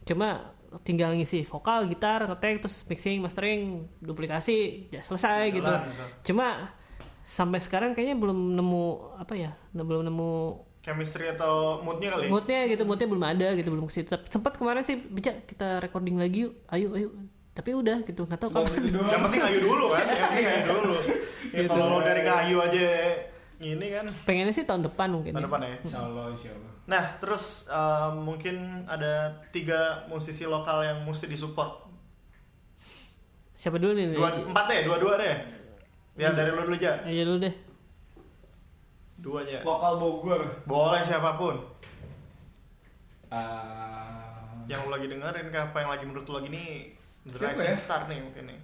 Cuma 0.05 0.53
tinggal 0.87 1.11
ngisi 1.19 1.43
vokal 1.43 1.91
gitar 1.91 2.23
ngetek 2.23 2.63
terus 2.63 2.87
mixing 2.87 3.19
mastering 3.19 3.91
duplikasi 3.99 4.87
ya 4.87 5.03
selesai 5.03 5.51
gitu 5.51 5.67
Jalan, 5.67 5.83
gitu. 5.83 6.31
cuma 6.31 6.71
sampai 7.27 7.59
sekarang 7.59 7.91
kayaknya 7.91 8.15
belum 8.15 8.55
nemu 8.55 8.83
apa 9.19 9.33
ya 9.35 9.51
belum 9.75 10.07
nemu 10.07 10.31
chemistry 10.81 11.29
atau 11.29 11.77
moodnya 11.85 12.09
kali 12.17 12.25
moodnya 12.25 12.65
gitu 12.65 12.83
moodnya 12.83 13.05
belum 13.05 13.25
ada 13.25 13.47
gitu 13.53 13.69
belum 13.69 13.85
ke 13.85 13.93
sini 13.93 14.05
sempat 14.27 14.57
kemarin 14.57 14.81
sih 14.81 14.97
bisa 14.97 15.37
kita 15.45 15.77
recording 15.77 16.17
lagi 16.17 16.49
yuk 16.49 16.53
ayo 16.73 16.89
ayo. 16.97 17.09
Tapi 17.51 17.75
udah 17.75 17.99
gitu 18.07 18.23
nggak 18.23 18.39
tahu 18.39 18.49
kapan. 18.63 18.79
yang 18.95 19.21
penting 19.27 19.43
ayu 19.43 19.59
dulu 19.59 19.91
kan 19.91 20.07
yang 20.07 20.23
penting 20.31 20.47
ayu 20.47 20.63
dulu. 20.65 20.95
Ya 21.51 21.59
Gitu. 21.61 21.67
kalau 21.67 21.85
lo 21.91 21.99
dari 21.99 22.23
kayu 22.23 22.57
aja 22.63 22.87
ini 23.59 23.87
kan. 23.91 24.05
Pengennya 24.23 24.55
sih 24.55 24.63
tahun 24.63 24.87
depan 24.87 25.11
mungkin 25.11 25.35
tahun 25.35 25.43
ya. 25.43 25.47
depan 25.51 25.59
ya? 25.61 25.75
Insya 25.83 25.99
Allah, 25.99 26.25
insya 26.31 26.49
Allah. 26.55 26.71
nah 26.87 27.03
terus 27.19 27.67
um, 27.67 28.13
mungkin 28.23 28.87
ada 28.87 29.35
tiga 29.51 30.07
musisi 30.07 30.47
lokal 30.47 30.79
yang 30.81 31.03
mesti 31.03 31.27
disupport. 31.27 31.91
Siapa 33.53 33.77
dulu 33.77 33.99
nih? 33.99 34.15
Dua 34.15 34.31
empat 34.47 34.65
deh 34.71 34.79
dua 34.87 34.97
dua 34.97 35.13
deh. 35.19 35.35
Ya 36.15 36.31
dari 36.31 36.55
lo 36.55 36.63
dulu 36.63 36.79
aja. 36.79 37.03
Aja 37.03 37.21
dulu 37.27 37.37
deh 37.43 37.55
dua 39.21 39.37
aja 39.39 39.61
Lokal 39.61 39.93
Bogor. 39.95 40.41
boleh 40.65 41.01
siapa 41.01 41.33
pun 41.33 41.55
Ah, 43.31 44.27
yang 44.67 44.83
lo 44.83 44.91
lagi 44.91 45.07
dengerin 45.07 45.47
kah 45.47 45.63
apa 45.65 45.77
yang 45.77 45.89
lagi 45.89 46.03
menurut 46.03 46.25
lo 46.25 46.35
lagi 46.37 46.49
nih 46.49 46.69
the 47.23 47.31
Siapa 47.33 47.47
rising 47.49 47.69
ya? 47.69 47.77
star 47.77 48.01
nih 48.05 48.19
mungkin 48.19 48.43
nih 48.45 48.59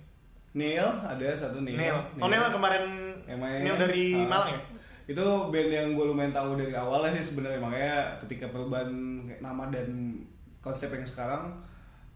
Neil 0.53 0.87
ada 1.01 1.27
satu 1.31 1.61
Neil. 1.61 1.77
Neil 1.77 1.97
oh 2.17 2.27
Neil 2.27 2.43
kemarin 2.49 2.83
Yang 3.23 3.39
main- 3.39 3.63
Neil 3.63 3.77
dari 3.77 4.05
ah. 4.17 4.27
Malang 4.27 4.49
ya 4.49 4.59
Itu 5.07 5.23
band 5.47 5.69
yang 5.69 5.87
gue 5.93 6.05
lumayan 6.05 6.31
tahu 6.31 6.57
dari 6.57 6.73
awalnya 6.73 7.15
sih 7.15 7.31
sebenarnya 7.31 7.59
makanya 7.59 7.95
ketika 8.19 8.49
perubahan 8.49 8.91
kayak 9.23 9.39
nama 9.39 9.63
dan 9.69 10.19
konsep 10.59 10.91
yang 10.91 11.05
sekarang 11.05 11.63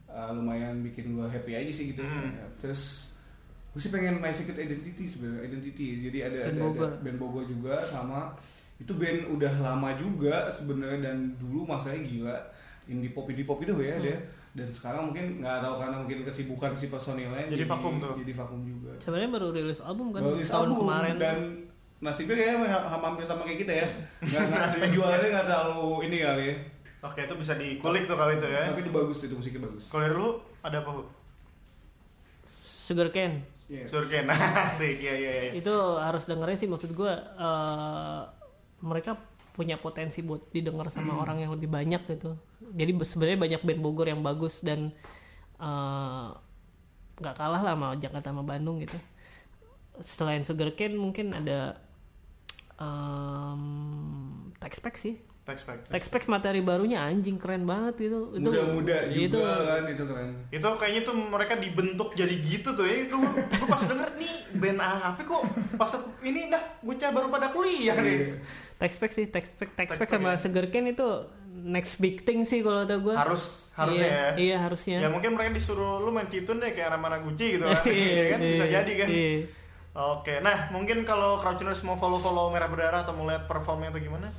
uh, 0.05 0.27
lumayan 0.29 0.81
bikin 0.81 1.15
gue 1.15 1.23
happy 1.23 1.55
aja 1.55 1.71
sih 1.71 1.85
gitu. 1.87 2.03
Hmm. 2.03 2.35
Ya, 2.35 2.43
Terus 2.57 3.10
gue 3.71 3.79
sih 3.79 3.87
pengen 3.87 4.17
My 4.17 4.29
Secret 4.29 4.59
Identity 4.59 5.05
sebenarnya 5.05 5.47
Identity. 5.47 5.87
Jadi 6.03 6.17
ada 6.21 6.39
Band 6.41 6.49
ada, 6.49 6.61
Bogor. 6.61 6.87
ada 6.87 6.97
band 6.99 7.17
juga 7.47 7.75
sama 7.79 8.19
itu 8.75 8.91
band 8.91 9.19
udah 9.29 9.53
lama 9.59 9.89
juga 9.93 10.35
sebenarnya 10.47 10.99
dan 11.01 11.17
dulu 11.37 11.63
masanya 11.65 12.01
gila 12.01 12.37
indie 12.83 13.09
pop 13.09 13.25
indie 13.25 13.45
pop 13.45 13.57
itu 13.57 13.71
ya 13.77 13.95
Hmm. 13.95 14.03
dia. 14.03 14.17
Dan 14.51 14.67
sekarang 14.67 15.07
mungkin 15.07 15.39
nggak 15.39 15.63
tahu 15.63 15.75
karena 15.79 15.95
mungkin 15.95 16.27
kesibukan 16.27 16.75
si 16.75 16.87
personilnya 16.87 17.47
Jadi 17.47 17.63
vakum 17.63 17.95
tuh. 17.97 18.19
jadi 18.19 18.33
vakum 18.35 18.59
juga. 18.61 18.91
Sebenarnya 18.99 19.31
baru 19.31 19.47
rilis 19.49 19.79
album 19.79 20.11
kan 20.11 20.19
Baru 20.19 20.35
rilis 20.35 20.51
tahun 20.51 20.67
album, 20.67 20.79
kemarin. 20.83 21.15
dan 21.15 21.37
nasibnya 22.01 22.35
kayaknya 22.35 22.67
ha- 22.67 22.87
ha- 22.89 22.99
hampir 22.99 23.23
sama 23.23 23.47
kayak 23.47 23.59
kita 23.61 23.73
ya. 23.73 23.87
Nggak 24.19 24.43
nggak 24.43 24.67
penjualannya 24.83 25.27
nggak 25.31 25.45
terlalu 25.47 25.87
ini 26.03 26.17
kali 26.19 26.43
ya. 26.43 26.55
Oke 27.01 27.19
itu 27.23 27.33
bisa 27.33 27.53
dikulik 27.55 28.03
tuh 28.03 28.13
kali 28.13 28.33
itu 28.35 28.45
ya. 28.45 28.67
Tapi 28.67 28.83
itu 28.83 28.91
bagus 28.91 29.17
itu 29.21 29.31
musiknya 29.31 29.63
bagus. 29.63 29.87
Kalau 29.87 30.05
lu 30.11 30.27
ada 30.59 30.77
apa 30.77 30.89
bu? 30.91 31.03
Sugar 32.81 33.07
Cane 33.07 33.47
Iya. 33.71 33.87
Surken 33.87 34.27
asik 34.67 34.99
ya 34.99 35.15
ya 35.15 35.31
ya 35.47 35.51
itu 35.55 35.71
harus 35.95 36.27
dengerin 36.27 36.59
sih 36.59 36.67
maksud 36.67 36.91
gue 36.91 37.07
eh, 37.39 38.21
mereka 38.83 39.15
punya 39.51 39.75
potensi 39.75 40.19
buat 40.19 40.51
didengar 40.51 40.91
sama 40.91 41.15
Hmm. 41.15 41.23
orang 41.23 41.37
yang 41.39 41.51
lebih 41.51 41.67
banyak 41.67 42.03
gitu 42.03 42.35
jadi 42.71 42.91
be- 42.91 43.07
sebenarnya 43.07 43.39
banyak 43.39 43.61
band 43.63 43.79
Bogor 43.79 44.07
yang 44.07 44.19
bagus 44.19 44.59
dan 44.59 44.91
eh, 45.55 46.27
nggak 47.15 47.35
kalah 47.37 47.61
lah 47.61 47.73
sama 47.73 47.87
Jakarta 47.95 48.27
sama 48.29 48.43
Bandung 48.43 48.83
gitu 48.83 48.99
selain 50.01 50.41
Sugar 50.41 50.73
Cane 50.73 50.97
mungkin 50.97 51.31
ada 51.31 51.79
um, 52.75 53.63
Texpack 54.57 54.97
sih 54.97 55.15
Textpack. 55.51 55.79
Texpack 55.91 56.23
materi 56.25 56.63
barunya 56.63 57.03
anjing 57.03 57.35
keren 57.35 57.67
banget 57.67 58.07
itu. 58.07 58.31
Itu 58.33 58.47
muda-muda 58.47 58.97
juga 59.11 59.19
itu 59.27 59.37
kan 59.43 59.83
itu 59.85 60.03
keren. 60.07 60.29
Itu 60.47 60.67
kayaknya 60.79 61.01
tuh 61.03 61.15
mereka 61.19 61.53
dibentuk 61.59 62.09
jadi 62.15 62.35
gitu 62.39 62.71
tuh 62.71 62.87
ya. 62.87 63.11
Itu 63.11 63.19
gue 63.19 63.67
pas 63.67 63.83
denger 63.83 64.09
nih 64.15 64.33
band 64.55 64.79
apa 64.79 65.19
kok 65.21 65.41
pas 65.75 65.91
ini 66.21 66.47
dah 66.47 66.63
bocah 66.79 67.09
baru 67.11 67.27
pada 67.27 67.47
kuliah 67.51 67.95
Iya. 67.97 68.03
nih 68.03 68.17
Texpack 68.79 69.11
sih 69.13 69.25
Texpack 69.29 69.77
Texpack 69.77 70.09
Texpack 70.09 70.09
sama 70.09 70.33
ya. 70.33 70.69
Cane 70.71 70.89
itu 70.95 71.07
next 71.51 71.99
big 71.99 72.23
thing 72.23 72.47
sih 72.47 72.63
kalau 72.63 72.87
kata 72.87 72.97
gue 73.03 73.13
harus 73.13 73.69
harusnya 73.75 74.07
iya, 74.07 74.17
ya. 74.17 74.31
iya 74.39 74.57
harusnya. 74.63 74.97
Ya 75.03 75.09
mungkin 75.11 75.35
mereka 75.35 75.51
disuruh 75.53 75.99
lu 76.01 76.09
main 76.09 76.25
citun 76.31 76.57
deh 76.63 76.71
kayak 76.71 76.95
anak 76.95 77.21
Gucci 77.27 77.59
gitu 77.59 77.65
kan. 77.67 77.83
Iya 77.91 78.23
kan? 78.35 78.39
Bisa 78.39 78.65
Iya, 78.65 78.73
jadi 78.81 78.91
kan? 78.97 79.07
iya. 79.11 79.33
oke 79.91 80.33
nah 80.39 80.71
mungkin 80.71 81.03
kalau 81.03 81.35
Crouchers 81.43 81.83
mau 81.83 81.99
follow 81.99 82.23
follow 82.23 82.47
merah 82.47 82.71
berdarah 82.71 83.03
atau 83.03 83.11
mau 83.11 83.27
lihat 83.27 83.43
performnya 83.51 83.91
atau 83.91 83.99
gimana 83.99 84.31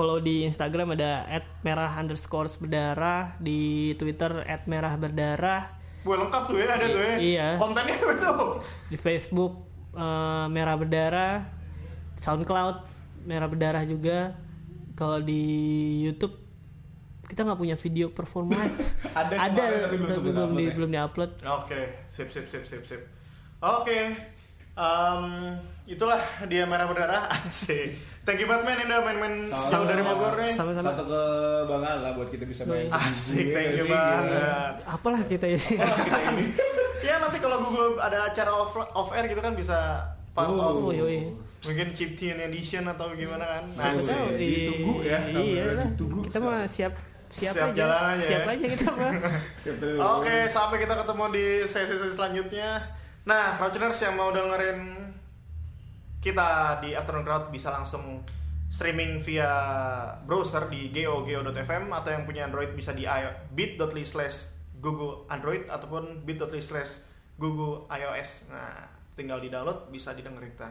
follow 0.00 0.16
di 0.16 0.48
Instagram 0.48 0.96
ada 0.96 1.28
@merah 1.60 1.92
underscore 1.92 2.48
berdarah 2.56 3.36
di 3.36 3.92
Twitter 3.94 4.32
@merah 4.64 4.96
berdarah 4.96 5.76
Gue 6.00 6.16
lengkap 6.16 6.42
tuh 6.48 6.56
ya 6.56 6.72
ada 6.72 6.86
tuh 6.88 6.96
ya 6.98 7.14
Iya. 7.20 7.48
kontennya 7.60 8.00
tuh 8.00 8.64
di 8.88 8.96
Facebook 8.96 9.52
eh, 9.92 10.46
merah 10.48 10.72
berdarah 10.74 11.44
SoundCloud 12.16 12.76
merah 13.22 13.44
berdarah 13.44 13.84
juga 13.84 14.32
kalau 14.96 15.20
di 15.20 15.44
YouTube 16.00 16.40
kita 17.22 17.44
nggak 17.44 17.60
punya 17.60 17.76
video 17.76 18.08
perform 18.08 18.50
live 18.50 18.76
Ada 19.20 19.34
ada 19.36 19.60
kemarin, 19.60 19.84
tapi 19.84 19.96
belum 19.96 20.08
tapi 20.08 20.28
belum 20.32 20.50
di 20.50 20.64
ya. 20.64 20.72
belum 20.72 20.90
diupload 20.90 21.30
Oke, 21.60 21.80
sip 22.08 22.32
sip 22.32 22.46
sip 22.46 22.64
sip 22.64 22.82
sip. 22.82 23.02
Oke. 23.60 24.16
Em, 24.72 25.22
itulah 25.84 26.18
dia 26.46 26.64
merah 26.64 26.86
berdarah 26.86 27.28
asik. 27.38 27.98
Thank 28.20 28.36
you 28.36 28.46
banget 28.46 28.64
men 28.68 28.78
udah 28.84 29.00
main-main 29.00 29.34
jauh 29.48 29.82
dari 29.82 30.02
Bogor 30.02 30.36
nih. 30.36 30.52
Sama-sama. 30.52 30.92
satu 30.92 31.04
kebanggaan 31.06 31.98
lah 32.00 32.12
buat 32.12 32.28
kita 32.28 32.44
bisa 32.44 32.62
main 32.64 32.86
Asik, 32.90 33.46
thank 33.50 33.74
you 33.74 33.86
banget. 33.86 34.74
apalah 34.84 35.22
kita 35.24 35.46
ya 35.46 35.58
kita 35.58 35.88
ini 36.30 36.44
Ya 37.00 37.16
nanti 37.16 37.38
kalau 37.38 37.64
Google 37.64 37.96
ada 37.96 38.28
acara 38.28 38.52
off, 38.52 38.76
off 38.76 39.08
air 39.10 39.24
gitu 39.26 39.40
kan 39.40 39.52
bisa 39.52 40.04
part 40.30 40.46
Oh. 40.46 40.84
of 40.84 40.92
yoi 40.92 41.32
mungkin 41.60 41.92
chip 41.92 42.12
tune 42.14 42.40
edition 42.42 42.84
atau 42.86 43.12
gimana 43.12 43.44
kan. 43.50 43.62
Nah, 43.74 43.88
Asik. 43.90 44.08
Iya. 44.08 44.36
Ditunggu 44.38 44.94
ya, 45.02 45.18
iya 45.30 45.64
lah. 45.74 45.86
ditunggu. 45.88 46.20
kita 46.24 46.38
mah 46.40 46.64
siap 46.64 46.92
siap, 47.30 47.52
Siap 47.52 47.66
aja 47.66 47.76
jalan 47.78 48.00
aja 48.10 48.24
siap 48.26 48.42
ya. 48.42 48.50
aja 48.50 48.66
kita 48.70 48.86
mah. 48.90 49.12
Oke, 50.16 50.36
sampai 50.46 50.76
kita 50.78 50.94
ketemu 50.94 51.24
di 51.30 51.46
sesi-sesi 51.62 52.10
selanjutnya. 52.10 52.70
Nah, 53.22 53.52
Fraucheners 53.54 53.96
yang 53.98 54.14
mau 54.14 54.28
dengerin 54.30 54.78
kita 56.20 56.78
di 56.84 56.92
Afternoon 56.92 57.24
Crowd 57.24 57.48
bisa 57.48 57.72
langsung 57.72 58.20
streaming 58.70 59.18
via 59.18 59.50
browser 60.22 60.70
di 60.70 60.92
geo.geo.fm 60.94 61.90
atau 61.90 62.10
yang 62.14 62.22
punya 62.28 62.46
Android 62.46 62.70
bisa 62.76 62.94
di 62.94 63.08
bit.ly 63.50 64.04
slash 64.06 64.54
google 64.78 65.26
Android 65.26 65.66
ataupun 65.66 66.22
bit.ly 66.22 66.62
slash 66.62 67.02
google 67.40 67.88
iOS. 67.90 68.46
Nah, 68.52 68.86
tinggal 69.16 69.40
di 69.40 69.48
download 69.50 69.88
bisa 69.88 70.14
didengerin 70.14 70.54
kita. 70.54 70.70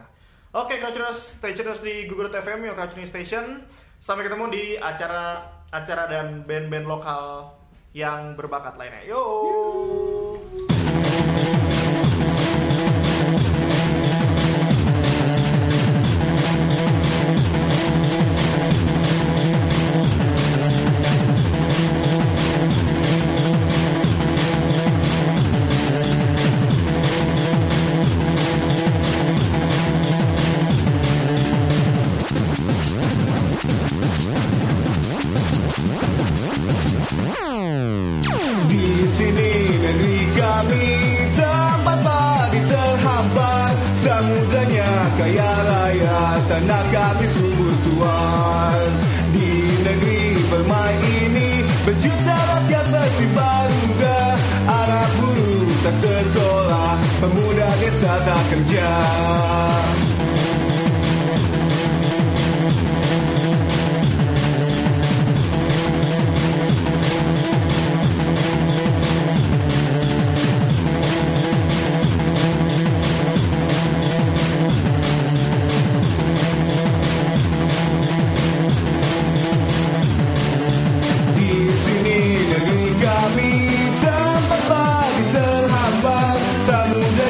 Oke, 0.50 0.82
Crouchers, 0.82 1.38
stay 1.38 1.54
tune 1.54 1.70
terus 1.70 1.78
di 1.78 2.10
Google.fm, 2.10 2.66
your 2.66 2.74
Crouching 2.74 3.06
Station. 3.06 3.62
Sampai 4.02 4.26
ketemu 4.26 4.50
di 4.50 4.74
acara 4.74 5.46
acara 5.70 6.10
dan 6.10 6.42
band-band 6.42 6.90
lokal 6.90 7.54
yang 7.94 8.34
berbakat 8.34 8.74
lainnya. 8.74 9.06
Yo. 9.06 9.22
Di 9.22 10.09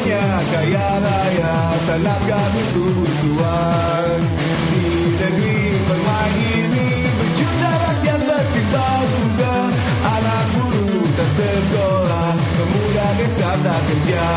hanya 0.01 0.25
kaya 0.49 0.89
raya 1.05 1.55
Telaga 1.85 2.41
busur 2.57 3.09
tuan 3.21 4.21
Di 4.73 4.85
negeri 5.21 5.61
permai 5.85 6.35
ini 6.41 6.89
Berjuta 7.05 7.71
rakyat 7.85 8.21
bercinta 8.25 8.89
bunga 9.05 9.57
Anak 10.01 10.45
buruh 10.57 11.09
tak 11.21 11.31
sekolah 11.37 12.33
Pemuda 12.57 13.07
desa 13.21 13.51
tak 13.61 13.81
kerja 13.85 14.29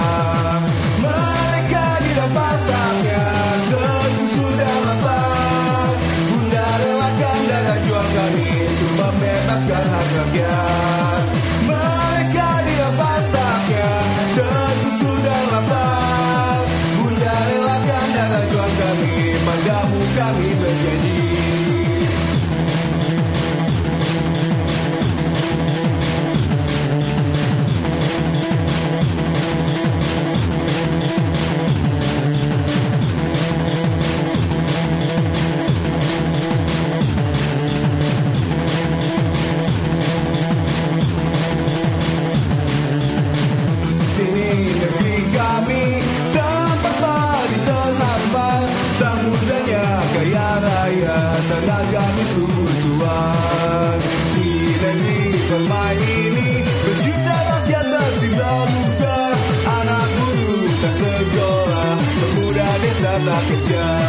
like 63.25 63.49
a 63.51 63.69
girl. 63.69 64.02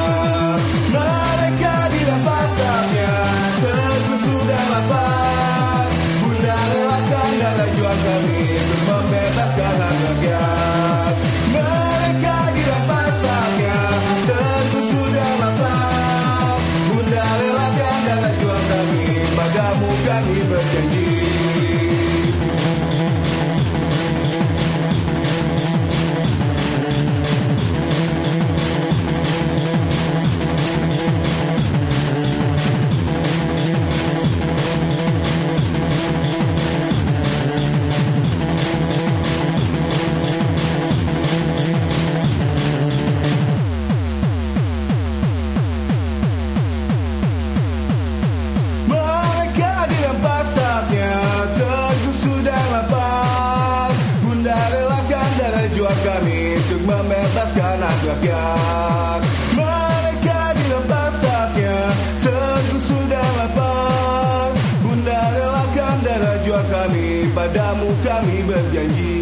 jua 66.45 66.61
kami 66.69 67.33
padamu 67.33 67.89
kami 68.05 68.45
berjanji. 68.45 69.17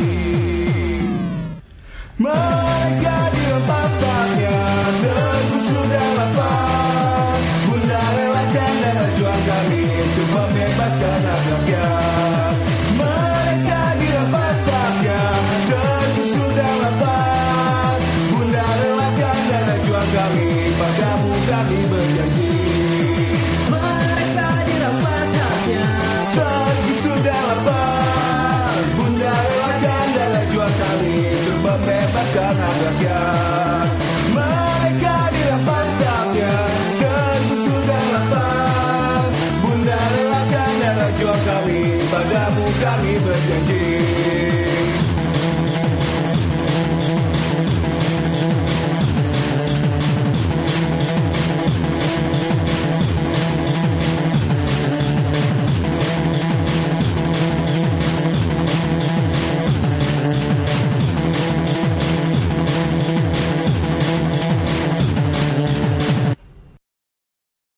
Mereka 2.19 3.15
hadir 3.15 3.59
saatnya 3.99 4.62